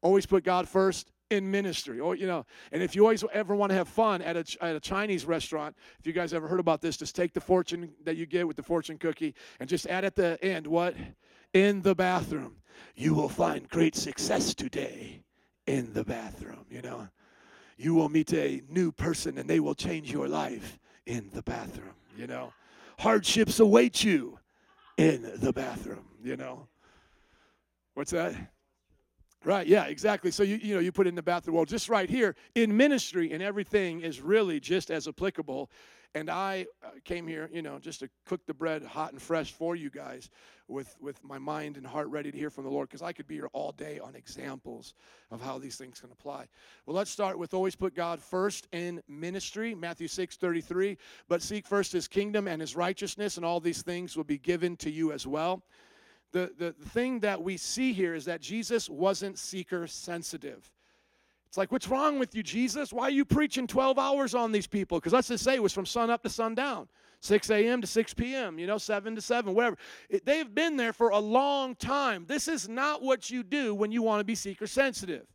[0.02, 3.70] always put God first in ministry or you know and if you always ever want
[3.70, 6.82] to have fun at a, at a chinese restaurant if you guys ever heard about
[6.82, 10.04] this just take the fortune that you get with the fortune cookie and just add
[10.04, 10.94] at the end what
[11.54, 12.58] in the bathroom.
[12.96, 15.22] You will find great success today
[15.68, 17.08] in the bathroom, you know.
[17.78, 21.96] You will meet a new person and they will change your life in the bathroom,
[22.16, 22.54] you know.
[23.00, 24.38] Hardships await you
[24.98, 26.68] in the bathroom, you know.
[27.96, 28.36] What's that?
[29.44, 30.30] Right, yeah, exactly.
[30.30, 31.56] So you you know you put in the bathroom.
[31.56, 35.72] Well, just right here in ministry and everything is really just as applicable.
[36.14, 39.54] And I uh, came here, you know, just to cook the bread hot and fresh
[39.54, 40.30] for you guys,
[40.68, 43.28] with with my mind and heart ready to hear from the Lord, because I could
[43.28, 44.94] be here all day on examples
[45.32, 46.48] of how these things can apply.
[46.86, 50.98] Well, let's start with always put God first in ministry, Matthew six thirty three.
[51.30, 54.76] But seek first His kingdom and His righteousness, and all these things will be given
[54.78, 55.64] to you as well
[56.32, 60.72] the, the, thing that we see here is that Jesus wasn't seeker sensitive.
[61.52, 62.94] It's like, what's wrong with you, Jesus?
[62.94, 65.00] Why are you preaching 12 hours on these people?
[65.00, 66.88] Because let's just say it was from sun up to sundown,
[67.20, 67.82] 6 a.m.
[67.82, 69.78] to 6 p.m., you know, 7 to 7, whatever.
[70.10, 72.24] It, they've been there for a long time.
[72.26, 75.28] This is not what you do when you want to be seeker sensitive.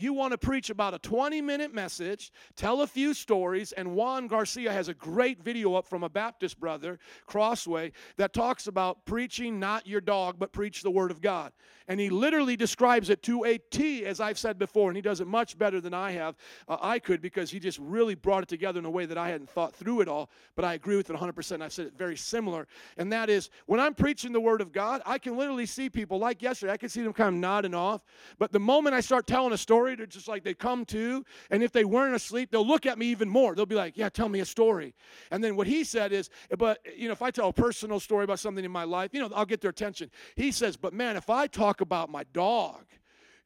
[0.00, 4.28] You want to preach about a 20 minute message, tell a few stories, and Juan
[4.28, 9.58] Garcia has a great video up from a Baptist brother, Crossway, that talks about preaching
[9.58, 11.52] not your dog, but preach the Word of God.
[11.88, 15.20] And he literally describes it to a T, as I've said before, and he does
[15.20, 16.36] it much better than I have.
[16.68, 19.30] Uh, I could because he just really brought it together in a way that I
[19.30, 21.62] hadn't thought through it all, but I agree with it 100%.
[21.62, 22.68] I've said it very similar.
[22.98, 26.18] And that is when I'm preaching the Word of God, I can literally see people
[26.18, 28.02] like yesterday, I can see them kind of nodding off.
[28.38, 31.24] But the moment I start telling a story, they're just like they come to.
[31.50, 33.54] And if they weren't asleep, they'll look at me even more.
[33.54, 34.94] They'll be like, Yeah, tell me a story.
[35.30, 38.24] And then what he said is, But, you know, if I tell a personal story
[38.24, 40.10] about something in my life, you know, I'll get their attention.
[40.36, 42.84] He says, But man, if I talk about my dog.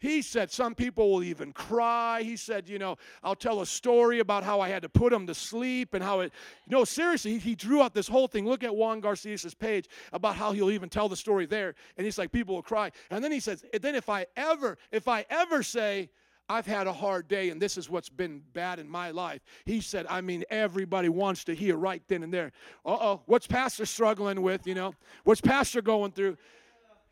[0.03, 2.23] He said some people will even cry.
[2.25, 5.29] He said, you know, I'll tell a story about how I had to put him
[5.29, 6.33] to sleep and how it,
[6.67, 8.45] No, seriously, he drew out this whole thing.
[8.45, 11.77] Look at Juan Garcia's page about how he'll even tell the story there.
[11.97, 12.91] And he's like, people will cry.
[13.13, 16.11] And then he says, then if I ever, if I ever say,
[16.53, 19.41] I've had a hard day and this is what's been bad in my life.
[19.65, 22.53] He said, I mean, everybody wants to hear right then and there.
[22.85, 24.95] Uh oh, what's Pastor struggling with, you know?
[25.25, 26.37] What's Pastor going through?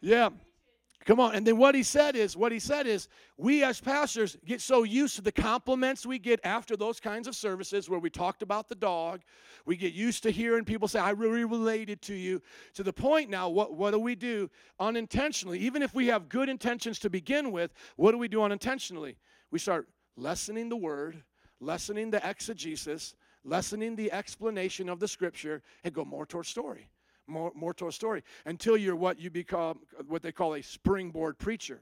[0.02, 0.28] Yeah.
[1.06, 1.34] Come on.
[1.34, 4.82] And then what he said is, what he said is, we as pastors get so
[4.82, 8.68] used to the compliments we get after those kinds of services where we talked about
[8.68, 9.22] the dog.
[9.64, 12.42] We get used to hearing people say, I really related to you.
[12.74, 15.58] To the point now, what, what do we do unintentionally?
[15.60, 19.16] Even if we have good intentions to begin with, what do we do unintentionally?
[19.50, 21.22] We start lessening the word,
[21.60, 26.90] lessening the exegesis, lessening the explanation of the scripture, and go more towards story
[27.30, 31.38] more, more to a story until you're what you become what they call a springboard
[31.38, 31.80] preacher.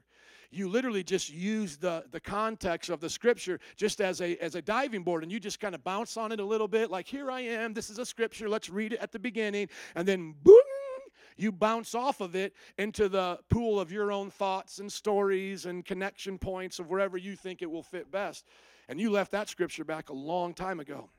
[0.51, 4.61] You literally just use the, the context of the scripture just as a, as a
[4.61, 7.29] diving board and you just kind of bounce on it a little bit like here
[7.29, 10.59] i am this is a scripture let's read it at the beginning and then boom
[11.39, 15.85] you bounce off of it into the pool of your own thoughts and stories and
[15.85, 18.45] connection points of wherever you think it will fit best.
[18.89, 21.09] And you left that scripture back a long time ago.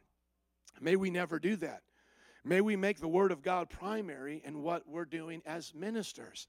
[0.80, 1.82] May we never do that.
[2.44, 6.48] May we make the Word of God primary in what we're doing as ministers.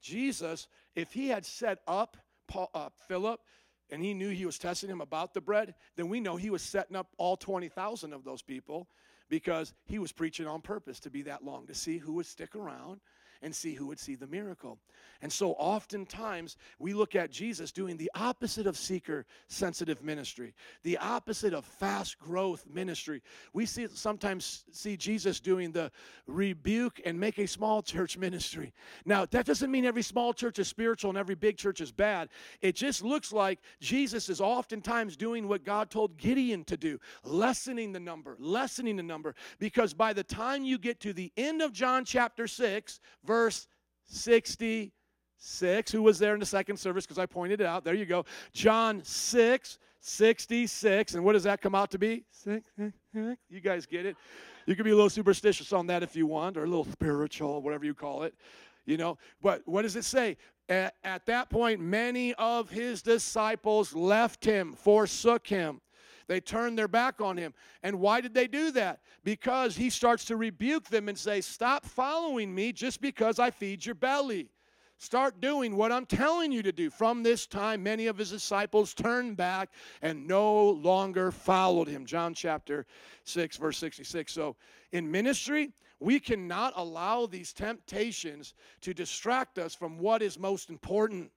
[0.00, 3.40] Jesus, if he had set up Paul, uh, Philip
[3.90, 6.62] and he knew he was testing him about the bread, then we know he was
[6.62, 8.88] setting up all 20,000 of those people
[9.28, 12.54] because he was preaching on purpose to be that long, to see who would stick
[12.54, 13.00] around
[13.44, 14.78] and see who would see the miracle.
[15.20, 20.98] And so oftentimes we look at Jesus doing the opposite of seeker sensitive ministry, the
[20.98, 23.22] opposite of fast growth ministry.
[23.52, 25.90] We see sometimes see Jesus doing the
[26.26, 28.72] rebuke and make a small church ministry.
[29.04, 32.28] Now, that doesn't mean every small church is spiritual and every big church is bad.
[32.60, 37.92] It just looks like Jesus is oftentimes doing what God told Gideon to do, lessening
[37.92, 41.72] the number, lessening the number because by the time you get to the end of
[41.72, 43.33] John chapter 6, verse
[44.04, 45.92] 66.
[45.92, 47.04] Who was there in the second service?
[47.04, 47.84] Because I pointed it out.
[47.84, 48.24] There you go.
[48.52, 51.14] John 6, 66.
[51.14, 52.24] And what does that come out to be?
[52.44, 54.16] You guys get it?
[54.66, 57.62] You can be a little superstitious on that if you want, or a little spiritual,
[57.62, 58.34] whatever you call it.
[58.86, 60.36] You know, but what does it say?
[60.68, 65.80] At, at that point, many of his disciples left him, forsook him.
[66.26, 67.54] They turned their back on him.
[67.82, 69.00] And why did they do that?
[69.24, 73.84] Because he starts to rebuke them and say, Stop following me just because I feed
[73.84, 74.48] your belly.
[74.98, 76.88] Start doing what I'm telling you to do.
[76.88, 82.06] From this time, many of his disciples turned back and no longer followed him.
[82.06, 82.86] John chapter
[83.24, 84.32] 6, verse 66.
[84.32, 84.56] So,
[84.92, 91.30] in ministry, we cannot allow these temptations to distract us from what is most important.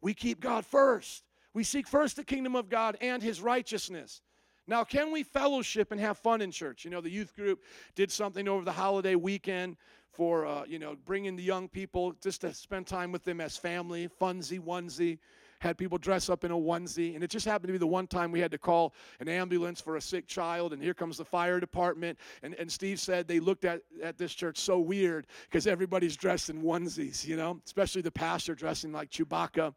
[0.00, 1.24] We keep God first.
[1.54, 4.20] We seek first the kingdom of God and his righteousness.
[4.66, 6.84] Now, can we fellowship and have fun in church?
[6.84, 7.62] You know, the youth group
[7.94, 9.76] did something over the holiday weekend
[10.10, 13.56] for uh, you know bringing the young people just to spend time with them as
[13.56, 15.18] family, funsy onesie.
[15.60, 18.06] Had people dress up in a onesie, and it just happened to be the one
[18.06, 21.24] time we had to call an ambulance for a sick child, and here comes the
[21.24, 22.18] fire department.
[22.42, 26.50] And, and Steve said they looked at, at this church so weird because everybody's dressed
[26.50, 29.72] in onesies, you know, especially the pastor dressing like Chewbacca.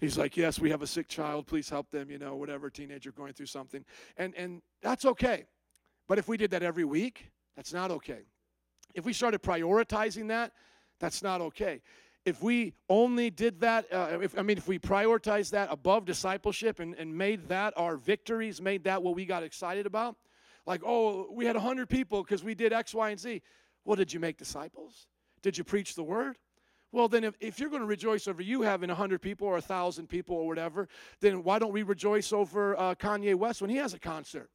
[0.00, 1.46] He's like, Yes, we have a sick child.
[1.46, 3.84] Please help them, you know, whatever teenager going through something.
[4.16, 5.46] And, and that's okay.
[6.08, 8.22] But if we did that every week, that's not okay.
[8.94, 10.52] If we started prioritizing that,
[11.00, 11.82] that's not okay.
[12.24, 16.80] If we only did that, uh, if, I mean, if we prioritized that above discipleship
[16.80, 20.16] and, and made that our victories, made that what we got excited about,
[20.66, 23.42] like, oh, we had 100 people because we did X, Y, and Z.
[23.84, 25.06] Well, did you make disciples?
[25.42, 26.38] Did you preach the word?
[26.94, 30.08] Well, then, if, if you're going to rejoice over you having 100 people or 1,000
[30.08, 30.86] people or whatever,
[31.18, 34.48] then why don't we rejoice over uh, Kanye West when he has a concert?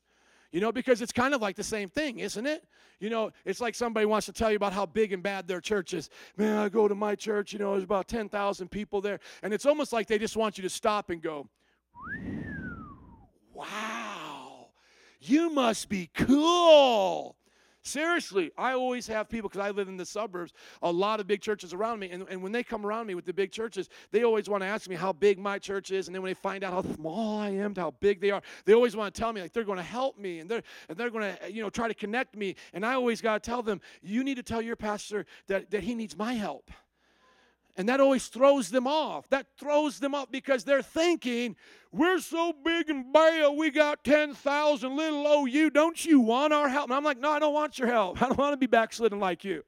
[0.54, 2.64] You know, because it's kind of like the same thing, isn't it?
[3.02, 5.60] You know, it's like somebody wants to tell you about how big and bad their
[5.60, 6.10] church is.
[6.38, 9.20] Man, I go to my church, you know, there's about 10,000 people there.
[9.44, 11.50] And it's almost like they just want you to stop and go,
[13.54, 14.70] wow,
[15.20, 17.36] you must be cool.
[17.82, 21.42] Seriously, I always have people, because I live in the suburbs, a lot of big
[21.42, 22.10] churches around me.
[22.10, 24.68] And, and when they come around me with the big churches, they always want to
[24.68, 26.08] ask me how big my church is.
[26.08, 28.42] And then when they find out how small I am to how big they are,
[28.66, 30.98] they always want to tell me, like, they're going to help me and they're, and
[30.98, 32.56] they're going to, eh, you know, try to connect me.
[32.74, 35.84] And I always got to tell them, you need to tell your pastor that, that
[35.84, 36.72] he needs my help.
[37.80, 39.30] And that always throws them off.
[39.30, 41.56] That throws them off because they're thinking,
[41.94, 45.70] we're so big and bad, we got 10,000 little OU.
[45.70, 46.90] Don't you want our help?
[46.90, 48.22] And I'm like, no, I don't want your help.
[48.22, 49.64] I don't want to be backslidden like you.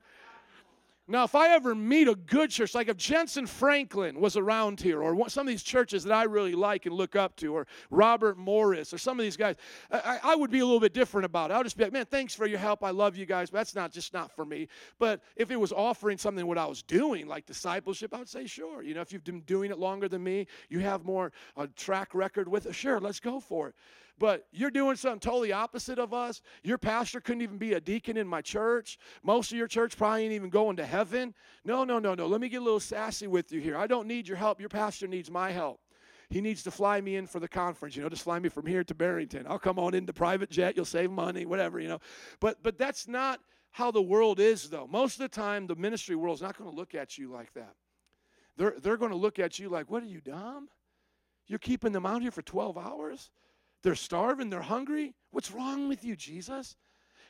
[1.12, 5.02] Now, if I ever meet a good church, like if Jentezen Franklin was around here,
[5.02, 8.38] or some of these churches that I really like and look up to, or Robert
[8.38, 9.58] Morris, or some of these guys,
[9.91, 11.56] I, I, would be a little bit different about it.
[11.56, 12.82] I'll just be like, man, thanks for your help.
[12.82, 14.69] I love you guys, but that's not just not for me.
[15.00, 18.47] But if it was offering something what I was doing, like discipleship, I would say,
[18.47, 18.82] sure.
[18.82, 22.15] You know, if you've been doing it longer than me, you have more a track
[22.15, 23.76] record with it, sure, let's go for it
[24.22, 26.44] but you're doing something totally opposite of us.
[26.64, 29.00] Your pastor couldn't even be a deacon in my church.
[29.24, 31.34] Most of your church probably ain't even going to heaven.
[31.66, 32.28] No, no, no, no.
[32.28, 33.76] Let me get a little sassy with you here.
[33.76, 34.60] I don't need your help.
[34.60, 35.80] Your pastor needs my help.
[36.30, 38.68] He needs to fly me in for the conference, you know, just fly me from
[38.68, 39.48] here to Barrington.
[39.50, 42.00] I'll come on in the private jet, you'll save money, whatever, you know.
[42.40, 43.40] But but that's not
[43.72, 44.86] how the world is though.
[44.86, 47.52] Most of the time the ministry world is not going to look at you like
[47.54, 47.74] that.
[48.56, 50.70] They're they're going to look at you like, "What are you dumb?
[51.48, 53.32] You're keeping them out here for 12 hours?"
[53.84, 55.15] They're starving, they're hungry.
[55.32, 56.76] What's wrong with you, Jesus?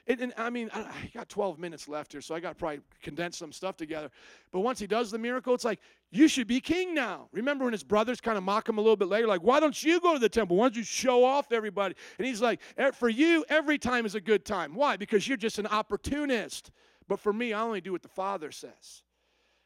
[0.08, 2.56] And, and, I mean, I, I got 12 minutes left here, so I got to
[2.56, 4.10] probably condense some stuff together.
[4.52, 7.30] But once he does the miracle, it's like, you should be king now.
[7.32, 9.82] Remember when his brothers kind of mock him a little bit later, like, why don't
[9.84, 10.58] you go to the temple?
[10.58, 11.96] Why don't you show off everybody?
[12.18, 14.74] And he's like, eh, for you, every time is a good time.
[14.74, 14.98] Why?
[14.98, 16.72] Because you're just an opportunist.
[17.08, 19.04] But for me, I only do what the Father says.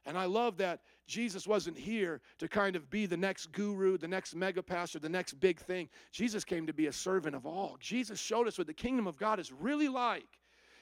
[0.06, 4.08] And I love that Jesus wasn't here to kind of be the next guru, the
[4.08, 5.90] next mega pastor, the next big thing.
[6.12, 7.78] Jesus came to be a servant of all.
[7.80, 10.28] Jesus showed us what the kingdom of God is really like.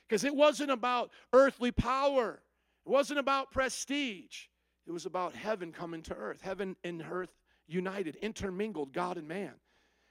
[0.08, 2.42] Because it wasn't about earthly power,
[2.86, 4.46] it wasn't about prestige.
[4.86, 7.34] It was about heaven coming to earth, heaven and earth
[7.68, 9.54] united, intermingled, God and man.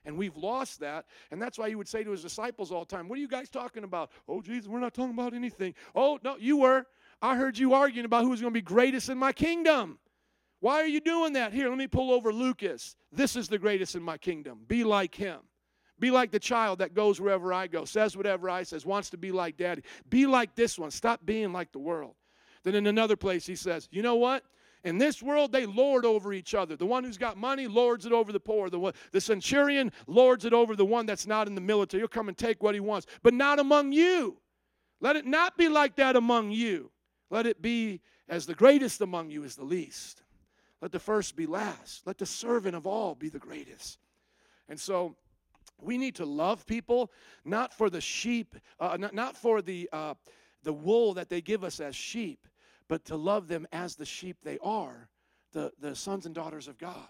[0.04, 1.04] And we've lost that.
[1.30, 3.28] And that's why he would say to his disciples all the time, What are you
[3.28, 4.10] guys talking about?
[4.28, 5.74] Oh, Jesus, we're not talking about anything.
[5.94, 6.86] Oh, no, you were.
[7.20, 9.98] I heard you arguing about who's going to be greatest in my kingdom.
[10.62, 11.52] Why are you doing that?
[11.52, 12.94] Here, let me pull over Lucas.
[13.10, 14.60] This is the greatest in my kingdom.
[14.68, 15.40] Be like him.
[15.98, 19.16] Be like the child that goes wherever I go, says whatever I says, wants to
[19.16, 19.82] be like daddy.
[20.08, 20.92] Be like this one.
[20.92, 22.14] Stop being like the world.
[22.62, 24.44] Then in another place he says, "You know what?
[24.84, 26.76] In this world, they lord over each other.
[26.76, 28.70] The one who's got money lords it over the poor.
[28.70, 32.02] The, the centurion lords it over the one that's not in the military.
[32.02, 34.38] He'll come and take what he wants, but not among you.
[35.00, 36.92] Let it not be like that among you.
[37.30, 40.21] Let it be as the greatest among you is the least.
[40.82, 42.06] Let the first be last.
[42.06, 43.98] Let the servant of all be the greatest.
[44.68, 45.14] And so
[45.80, 47.12] we need to love people,
[47.44, 50.14] not for the sheep, uh, not, not for the, uh,
[50.64, 52.48] the wool that they give us as sheep,
[52.88, 55.08] but to love them as the sheep they are,
[55.52, 57.08] the, the sons and daughters of God.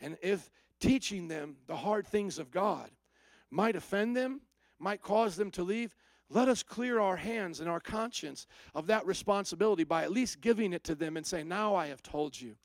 [0.00, 2.90] And if teaching them the hard things of God
[3.48, 4.40] might offend them,
[4.80, 5.94] might cause them to leave,
[6.30, 10.72] let us clear our hands and our conscience of that responsibility by at least giving
[10.72, 12.56] it to them and saying, Now I have told you.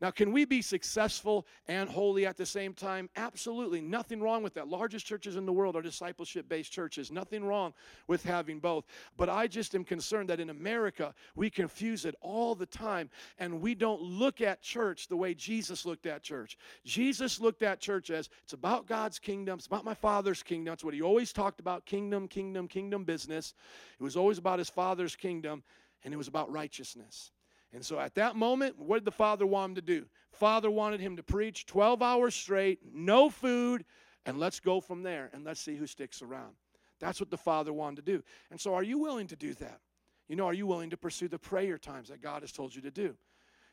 [0.00, 3.08] Now, can we be successful and holy at the same time?
[3.16, 3.80] Absolutely.
[3.80, 4.68] Nothing wrong with that.
[4.68, 7.10] Largest churches in the world are discipleship based churches.
[7.10, 7.74] Nothing wrong
[8.06, 8.84] with having both.
[9.16, 13.60] But I just am concerned that in America, we confuse it all the time and
[13.60, 16.58] we don't look at church the way Jesus looked at church.
[16.84, 20.72] Jesus looked at church as it's about God's kingdom, it's about my Father's kingdom.
[20.72, 23.54] That's what he always talked about kingdom, kingdom, kingdom business.
[23.98, 25.62] It was always about his Father's kingdom.
[26.04, 27.32] and it was about righteousness.
[27.74, 30.06] And so at that moment, what did the father want him to do?
[30.30, 33.84] Father wanted him to preach 12 hours straight, no food,
[34.24, 36.54] and let's go from there and let's see who sticks around.
[37.00, 38.22] That's what the father wanted to do.
[38.50, 39.80] And so, are you willing to do that?
[40.28, 42.80] You know, are you willing to pursue the prayer times that God has told you
[42.82, 43.16] to do?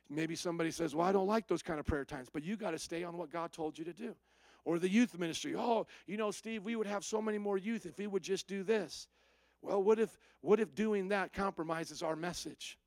[0.09, 2.71] Maybe somebody says, Well, I don't like those kind of prayer times, but you got
[2.71, 4.15] to stay on what God told you to do.
[4.65, 5.55] Or the youth ministry.
[5.55, 8.47] Oh, you know, Steve, we would have so many more youth if we would just
[8.47, 9.07] do this.
[9.61, 12.77] Well, what if what if doing that compromises our message?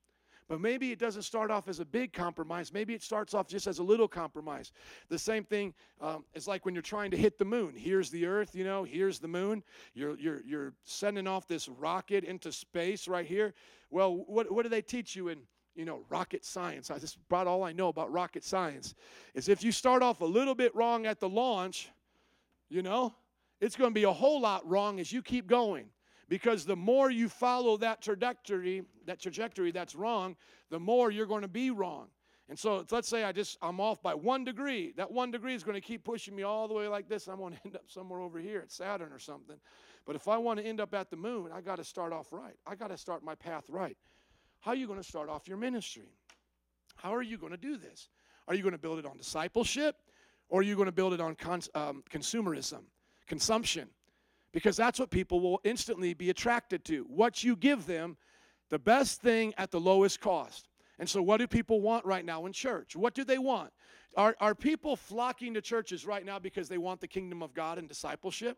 [0.48, 2.72] But maybe it doesn't start off as a big compromise.
[2.72, 4.72] Maybe it starts off just as a little compromise.
[5.08, 7.74] The same thing um, is like when you're trying to hit the moon.
[7.74, 9.62] Here's the Earth, you know, here's the moon.
[9.94, 13.54] You're, you're, you're sending off this rocket into space right here.
[13.90, 15.38] Well, what, what do they teach you in,
[15.74, 16.90] you know, rocket science?
[16.90, 18.94] I just brought all I know about rocket science.
[19.34, 21.90] Is if you start off a little bit wrong at the launch,
[22.68, 23.14] you know,
[23.62, 25.86] it's going to be a whole lot wrong as you keep going
[26.28, 30.36] because the more you follow that trajectory that trajectory that's wrong
[30.70, 32.08] the more you're going to be wrong.
[32.48, 34.92] And so let's say i just i'm off by one degree.
[34.96, 37.38] That one degree is going to keep pushing me all the way like this i'm
[37.38, 39.56] going to end up somewhere over here at saturn or something.
[40.06, 42.32] But if i want to end up at the moon i got to start off
[42.32, 42.56] right.
[42.66, 43.96] I got to start my path right.
[44.60, 46.08] How are you going to start off your ministry?
[46.96, 48.08] How are you going to do this?
[48.48, 49.96] Are you going to build it on discipleship
[50.48, 52.82] or are you going to build it on cons- um, consumerism
[53.26, 53.88] consumption
[54.54, 57.04] because that's what people will instantly be attracted to.
[57.08, 58.16] What you give them,
[58.70, 60.68] the best thing at the lowest cost.
[61.00, 62.94] And so, what do people want right now in church?
[62.94, 63.72] What do they want?
[64.16, 67.78] Are, are people flocking to churches right now because they want the kingdom of God
[67.78, 68.56] and discipleship?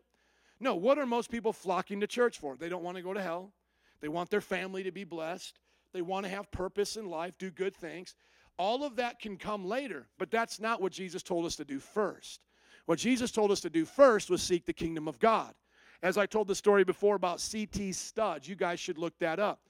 [0.59, 2.55] No, what are most people flocking to church for?
[2.55, 3.51] They don't want to go to hell.
[3.99, 5.59] They want their family to be blessed.
[5.93, 8.13] They want to have purpose in life, do good things.
[8.59, 11.79] All of that can come later, but that's not what Jesus told us to do
[11.79, 12.41] first.
[12.85, 15.55] What Jesus told us to do first was seek the kingdom of God.
[16.03, 17.91] As I told the story before about C.T.
[17.93, 19.61] Studd, you guys should look that up.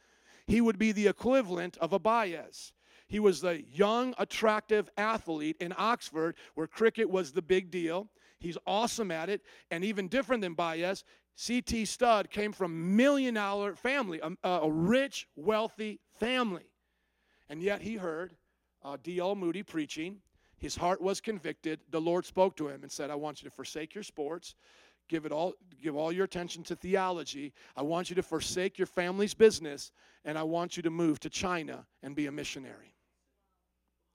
[0.45, 2.73] He would be the equivalent of a Baez.
[3.07, 8.09] He was the young, attractive athlete in Oxford where cricket was the big deal.
[8.39, 9.41] He's awesome at it.
[9.71, 11.03] And even different than Baez,
[11.36, 11.86] C.T.
[11.86, 16.65] Studd came from a million dollar family, a, a rich, wealthy family.
[17.49, 18.36] And yet he heard
[18.84, 19.36] uh, D.L.
[19.36, 20.17] Moody preaching.
[20.57, 21.80] His heart was convicted.
[21.91, 24.55] The Lord spoke to him and said, I want you to forsake your sports
[25.08, 27.53] give it all give all your attention to theology.
[27.76, 29.91] I want you to forsake your family's business
[30.26, 32.93] and i want you to move to china and be a missionary.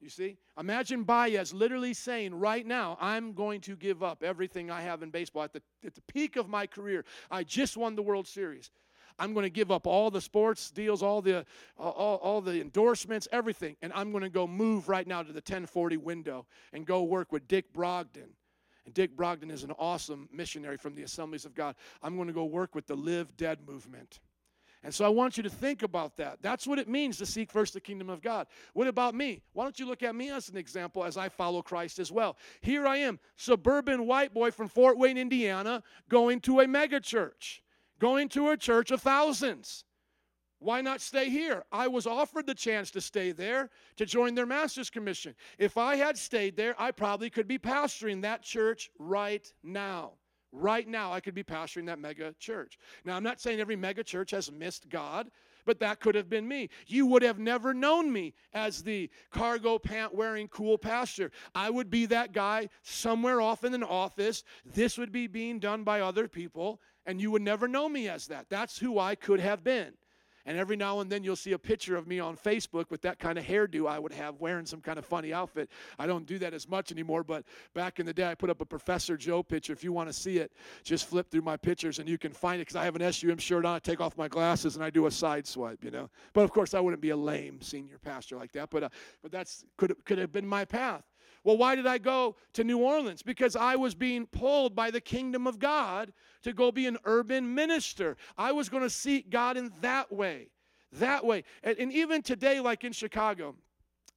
[0.00, 0.36] You see?
[0.58, 5.10] Imagine baez literally saying right now i'm going to give up everything i have in
[5.10, 5.42] baseball.
[5.42, 8.70] At the, at the peak of my career i just won the world series.
[9.18, 11.44] I'm going to give up all the sports deals all the
[11.78, 15.36] all, all the endorsements everything and i'm going to go move right now to the
[15.36, 18.30] 1040 window and go work with dick brogden
[18.84, 21.76] and Dick Brogden is an awesome missionary from the Assemblies of God.
[22.02, 24.20] I'm going to go work with the Live Dead movement.
[24.84, 26.38] And so I want you to think about that.
[26.42, 28.48] That's what it means to seek first the kingdom of God.
[28.74, 29.40] What about me?
[29.52, 32.36] Why don't you look at me as an example as I follow Christ as well?
[32.60, 37.62] Here I am, suburban white boy from Fort Wayne, Indiana, going to a mega church,
[38.00, 39.84] going to a church of thousands.
[40.62, 41.64] Why not stay here?
[41.72, 45.34] I was offered the chance to stay there to join their master's commission.
[45.58, 50.12] If I had stayed there, I probably could be pastoring that church right now.
[50.52, 52.78] Right now, I could be pastoring that mega church.
[53.04, 55.30] Now, I'm not saying every mega church has missed God,
[55.64, 56.68] but that could have been me.
[56.86, 61.30] You would have never known me as the cargo pant wearing cool pastor.
[61.54, 64.44] I would be that guy somewhere off in an office.
[64.64, 68.26] This would be being done by other people, and you would never know me as
[68.28, 68.46] that.
[68.48, 69.94] That's who I could have been.
[70.44, 73.18] And every now and then you'll see a picture of me on Facebook with that
[73.18, 75.70] kind of hairdo I would have wearing some kind of funny outfit.
[75.98, 78.60] I don't do that as much anymore, but back in the day I put up
[78.60, 79.72] a Professor Joe picture.
[79.72, 82.60] If you want to see it, just flip through my pictures and you can find
[82.60, 83.76] it because I have an SUM shirt on.
[83.76, 86.10] I take off my glasses and I do a side swipe, you know.
[86.32, 88.88] But of course I wouldn't be a lame senior pastor like that, but uh,
[89.22, 91.04] but that's could could have been my path.
[91.44, 93.22] Well, why did I go to New Orleans?
[93.22, 96.12] Because I was being pulled by the kingdom of God
[96.42, 98.16] to go be an urban minister.
[98.38, 100.48] I was going to seek God in that way.
[100.92, 101.44] That way.
[101.62, 103.56] And, and even today, like in Chicago,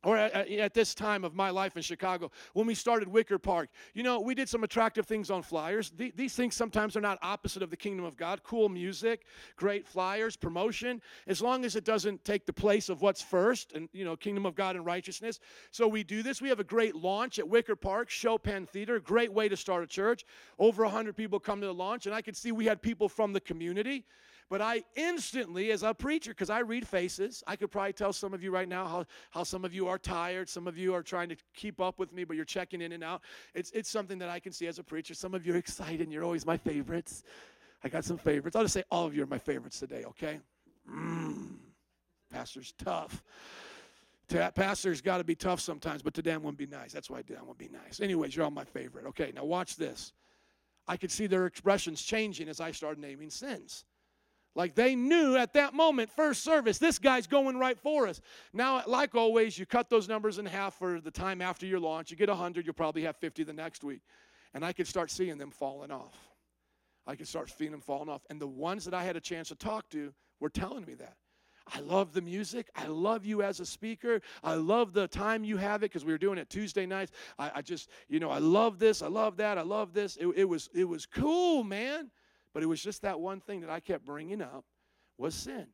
[0.06, 3.70] or at, at, this time of my life in Chicago, when we started Wicker Park,
[3.94, 5.92] you know, we did some attractive things on flyers.
[5.96, 8.44] these things sometimes are not opposite of the kingdom of God.
[8.44, 9.26] Cool music,
[9.56, 13.90] great flyers, promotion, as long as it doesn't take the place of what's first, and
[13.94, 15.40] you know, kingdom of God and righteousness.
[15.72, 16.42] So we do this.
[16.42, 19.88] We have a great launch at Wicker Park, Chopin Theater, great way to start a
[19.88, 20.24] church.
[20.60, 23.34] Over 100 people come to the launch, and I could see we had people from
[23.34, 24.06] the community.
[24.48, 28.32] But I instantly, as a preacher, because I read faces, I could probably tell some
[28.34, 30.48] of you right now how, how some of you are tired.
[30.48, 33.04] Some of you are trying to keep up with me, but you're checking in and
[33.04, 33.22] out.
[33.56, 35.16] It's, it's something that I can see as a preacher.
[35.16, 37.24] Some of you are excited and you're always my favorites.
[37.84, 38.56] I got some favorites.
[38.56, 40.40] I'll just say all of you are my favorites today, okay?
[40.92, 41.56] Mm.
[42.32, 43.24] Pastor's tough.
[44.28, 46.92] Ta- Pastor's got to be tough sometimes, but today I'm going to be nice.
[46.92, 47.38] That's why I did.
[47.38, 48.00] I'm going to be nice.
[48.00, 49.06] Anyways, you're all my favorite.
[49.08, 50.14] Okay, now watch this.
[50.88, 53.86] I could see their expressions changing as I started naming sins.
[54.56, 58.22] Like they knew at that moment, first service, this guy's going right for us.
[58.54, 62.10] Now, like always, you cut those numbers in half for the time after your launch.
[62.10, 64.02] You get 100, you'll probably have 50 the next week.
[64.54, 66.16] And I could start seeing them falling off.
[67.06, 68.22] I could start seeing them falling off.
[68.30, 71.18] And the ones that I had a chance to talk to were telling me that.
[71.74, 72.70] I love the music.
[72.76, 74.22] I love you as a speaker.
[74.44, 77.12] I love the time you have it because we were doing it Tuesday nights.
[77.40, 79.02] I, I, just, you know, I love this.
[79.02, 79.58] I love that.
[79.58, 80.16] I love this.
[80.16, 82.12] It, it was, it was cool, man.
[82.56, 84.64] But it was just that one thing that I kept bringing up
[85.18, 85.68] was sin.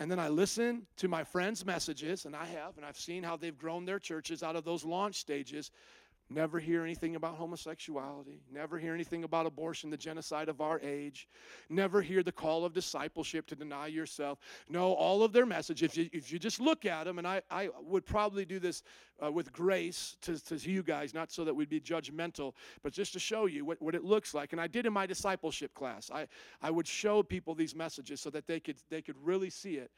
[0.00, 3.36] And then I listened to my friends' messages, and I have, and I've seen how
[3.36, 5.70] they've grown their churches out of those launch stages.
[6.34, 8.40] Never hear anything about homosexuality.
[8.52, 11.28] Never hear anything about abortion, the genocide of our age.
[11.68, 14.40] Never hear the call of discipleship to deny yourself.
[14.68, 17.42] No, all of their message, if you, if you just look at them, and I,
[17.52, 18.82] I would probably do this
[19.24, 23.12] uh, with grace to, to you guys, not so that we'd be judgmental, but just
[23.12, 24.50] to show you what, what it looks like.
[24.52, 26.10] And I did in my discipleship class.
[26.12, 26.26] I,
[26.60, 29.92] I would show people these messages so that they could, they could really see it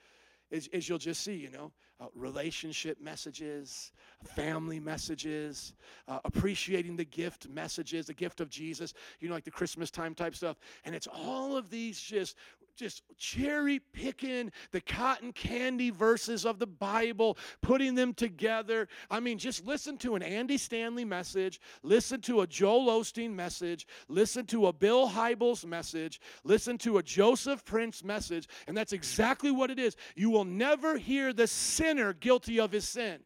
[0.50, 3.92] is, you'll just see, you know, uh, relationship messages,
[4.34, 5.72] family messages,
[6.08, 10.14] uh, appreciating the gift messages, the gift of Jesus, you know, like the Christmas time
[10.14, 10.56] type stuff.
[10.84, 12.36] And it's all of these just
[12.76, 18.86] just cherry picking the cotton candy verses of the Bible, putting them together.
[19.10, 23.86] I mean, just listen to an Andy Stanley message, listen to a Joel Osteen message,
[24.08, 29.50] listen to a Bill Hybels message, listen to a Joseph Prince message, and that's exactly
[29.50, 29.96] what it is.
[30.14, 33.20] You will never hear the sinner guilty of his sin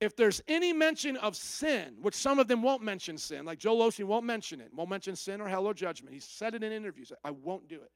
[0.00, 3.88] if there's any mention of sin, which some of them won't mention sin, like Joel
[3.88, 6.14] Osteen won't mention it, won't mention sin or hell or judgment.
[6.14, 7.12] He said it in interviews.
[7.24, 7.90] I won't do it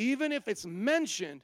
[0.00, 1.42] even if it's mentioned,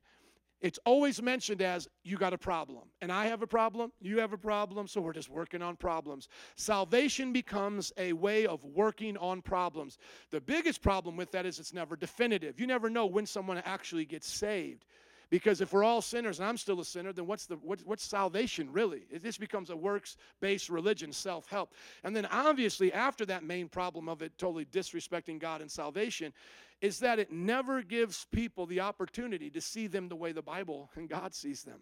[0.63, 2.85] it's always mentioned as you got a problem.
[3.03, 6.29] And I have a problem, you have a problem, so we're just working on problems.
[6.57, 9.99] Salvation becomes a way of working on problems.
[10.31, 12.59] The biggest problem with that is it's never definitive.
[12.59, 14.87] You never know when someone actually gets saved.
[15.29, 18.05] Because if we're all sinners and I'm still a sinner, then what's the what, what's
[18.05, 19.03] salvation really?
[19.23, 21.75] Just becomes a works-based religion, self-help.
[22.05, 26.33] And then obviously after that main problem of it totally disrespecting God and salvation,
[26.81, 30.91] is that it never gives people the opportunity to see them the way the Bible
[30.95, 31.81] and God sees them.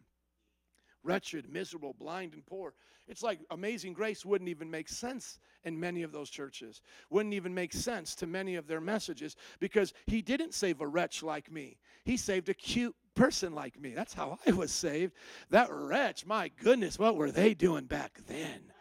[1.03, 2.73] Wretched, miserable, blind, and poor.
[3.07, 6.81] It's like amazing grace wouldn't even make sense in many of those churches,
[7.11, 11.23] wouldn't even make sense to many of their messages because he didn't save a wretch
[11.23, 11.79] like me.
[12.05, 13.91] He saved a cute person like me.
[13.91, 15.13] That's how I was saved.
[15.51, 18.73] That wretch, my goodness, what were they doing back then?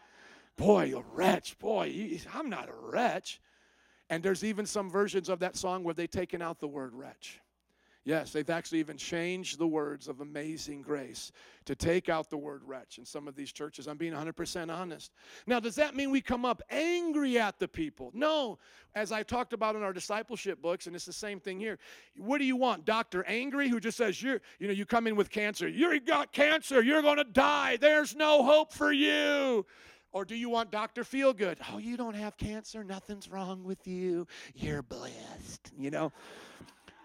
[0.56, 1.58] Boy, a wretch.
[1.58, 3.40] Boy, I'm not a wretch.
[4.10, 7.40] And there's even some versions of that song where they've taken out the word wretch.
[8.06, 11.32] Yes, they've actually even changed the words of amazing grace
[11.64, 13.86] to take out the word wretch in some of these churches.
[13.86, 15.12] I'm being 100% honest.
[15.46, 18.10] Now, does that mean we come up angry at the people?
[18.12, 18.58] No.
[18.94, 21.78] As I talked about in our discipleship books, and it's the same thing here.
[22.18, 22.84] What do you want?
[22.84, 23.24] Dr.
[23.24, 25.66] Angry, who just says, you're, you know, you come in with cancer.
[25.66, 26.82] You got cancer.
[26.82, 27.78] You're going to die.
[27.78, 29.64] There's no hope for you.
[30.14, 31.02] Or do you want Dr.
[31.02, 31.56] Feelgood?
[31.72, 32.84] Oh, you don't have cancer.
[32.84, 34.28] Nothing's wrong with you.
[34.54, 36.12] You're blessed, you know?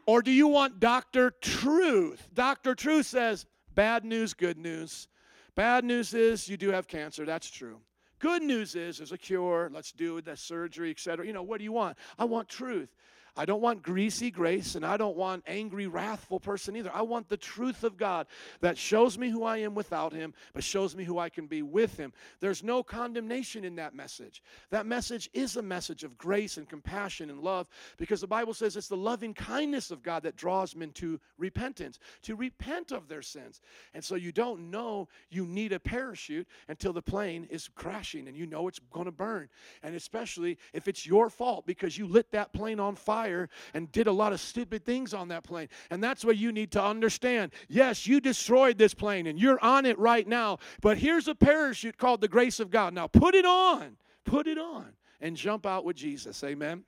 [0.05, 1.31] Or do you want Dr.
[1.41, 2.29] Truth?
[2.35, 2.75] Dr.
[2.75, 5.07] Truth says, bad news, good news.
[5.55, 7.25] Bad news is you do have cancer.
[7.25, 7.79] That's true.
[8.19, 9.71] Good news is there's a cure.
[9.73, 11.25] Let's do the surgery, etc.
[11.25, 11.97] You know, what do you want?
[12.19, 12.93] I want truth.
[13.35, 16.91] I don't want greasy grace and I don't want angry, wrathful person either.
[16.93, 18.27] I want the truth of God
[18.61, 21.61] that shows me who I am without Him, but shows me who I can be
[21.61, 22.13] with Him.
[22.39, 24.41] There's no condemnation in that message.
[24.71, 28.75] That message is a message of grace and compassion and love because the Bible says
[28.75, 33.21] it's the loving kindness of God that draws men to repentance, to repent of their
[33.21, 33.61] sins.
[33.93, 38.35] And so you don't know you need a parachute until the plane is crashing and
[38.35, 39.49] you know it's going to burn.
[39.83, 43.91] And especially if it's your fault because you lit that plane on fire fire and
[43.91, 45.69] did a lot of stupid things on that plane.
[45.89, 47.51] And that's what you need to understand.
[47.67, 51.97] Yes, you destroyed this plane and you're on it right now, but here's a parachute
[51.97, 52.93] called the grace of God.
[52.93, 56.43] Now put it on, put it on, and jump out with Jesus.
[56.43, 56.83] Amen.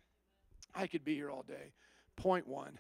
[0.74, 1.74] I could be here all day.
[2.16, 2.80] Point one.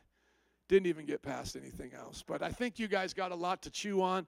[0.67, 2.23] Didn't even get past anything else.
[2.25, 4.25] But I think you guys got a lot to chew on.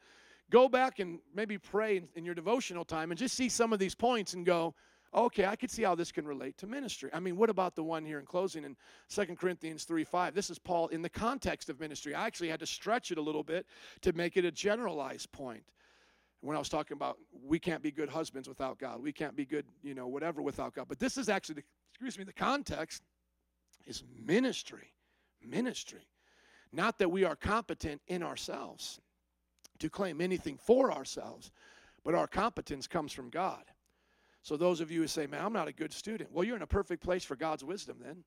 [0.49, 3.79] Go back and maybe pray in, in your devotional time and just see some of
[3.79, 4.75] these points and go,
[5.13, 7.09] okay, I could see how this can relate to ministry.
[7.13, 8.75] I mean, what about the one here in closing in
[9.09, 10.33] 2 Corinthians 3 5?
[10.33, 12.15] This is Paul in the context of ministry.
[12.15, 13.65] I actually had to stretch it a little bit
[14.01, 15.63] to make it a generalized point.
[16.41, 19.45] When I was talking about we can't be good husbands without God, we can't be
[19.45, 20.87] good, you know, whatever without God.
[20.89, 23.03] But this is actually, the, excuse me, the context
[23.85, 24.93] is ministry.
[25.45, 26.07] Ministry.
[26.71, 28.99] Not that we are competent in ourselves
[29.79, 31.51] to claim anything for ourselves,
[32.03, 33.63] but our competence comes from God.
[34.43, 36.61] So, those of you who say, Man, I'm not a good student, well, you're in
[36.61, 38.23] a perfect place for God's wisdom then.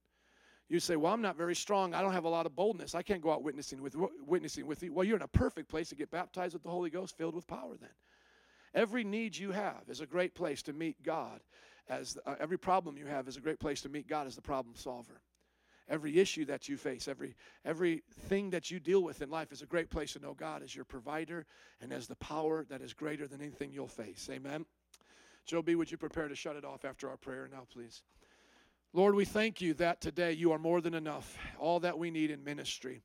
[0.69, 1.95] You say, Well, I'm not very strong.
[1.95, 2.95] I don't have a lot of boldness.
[2.95, 3.95] I can't go out witnessing with,
[4.27, 4.93] witnessing with you.
[4.93, 7.47] Well, you're in a perfect place to get baptized with the Holy Ghost, filled with
[7.47, 7.91] power then.
[8.75, 11.41] Every need you have is a great place to meet God.
[11.89, 14.43] As uh, every problem you have is a great place to meet God as the
[14.43, 15.21] problem solver.
[15.89, 19.67] Every issue that you face, every everything that you deal with in life is a
[19.67, 21.47] great place to know God as your provider
[21.81, 24.29] and as the power that is greater than anything you'll face.
[24.33, 24.67] Amen.
[25.47, 28.03] Joe B, would you prepare to shut it off after our prayer now, please?
[28.93, 32.33] Lord, we thank you that today you are more than enough, all that we need
[32.33, 33.03] in ministry.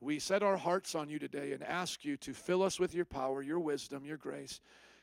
[0.00, 3.04] We set our hearts on you today and ask you to fill us with your
[3.04, 4.60] power, your wisdom, your grace,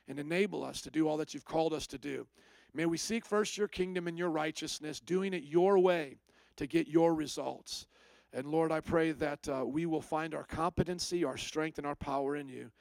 [0.07, 2.25] and enable us to do all that you've called us to do.
[2.73, 6.17] May we seek first your kingdom and your righteousness, doing it your way
[6.55, 7.85] to get your results.
[8.33, 11.95] And Lord, I pray that uh, we will find our competency, our strength, and our
[11.95, 12.71] power in you.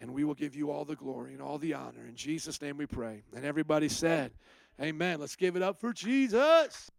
[0.00, 2.06] And we will give you all the glory and all the honor.
[2.06, 3.22] In Jesus' name we pray.
[3.34, 4.32] And everybody said,
[4.80, 5.20] Amen.
[5.20, 6.90] Let's give it up for Jesus.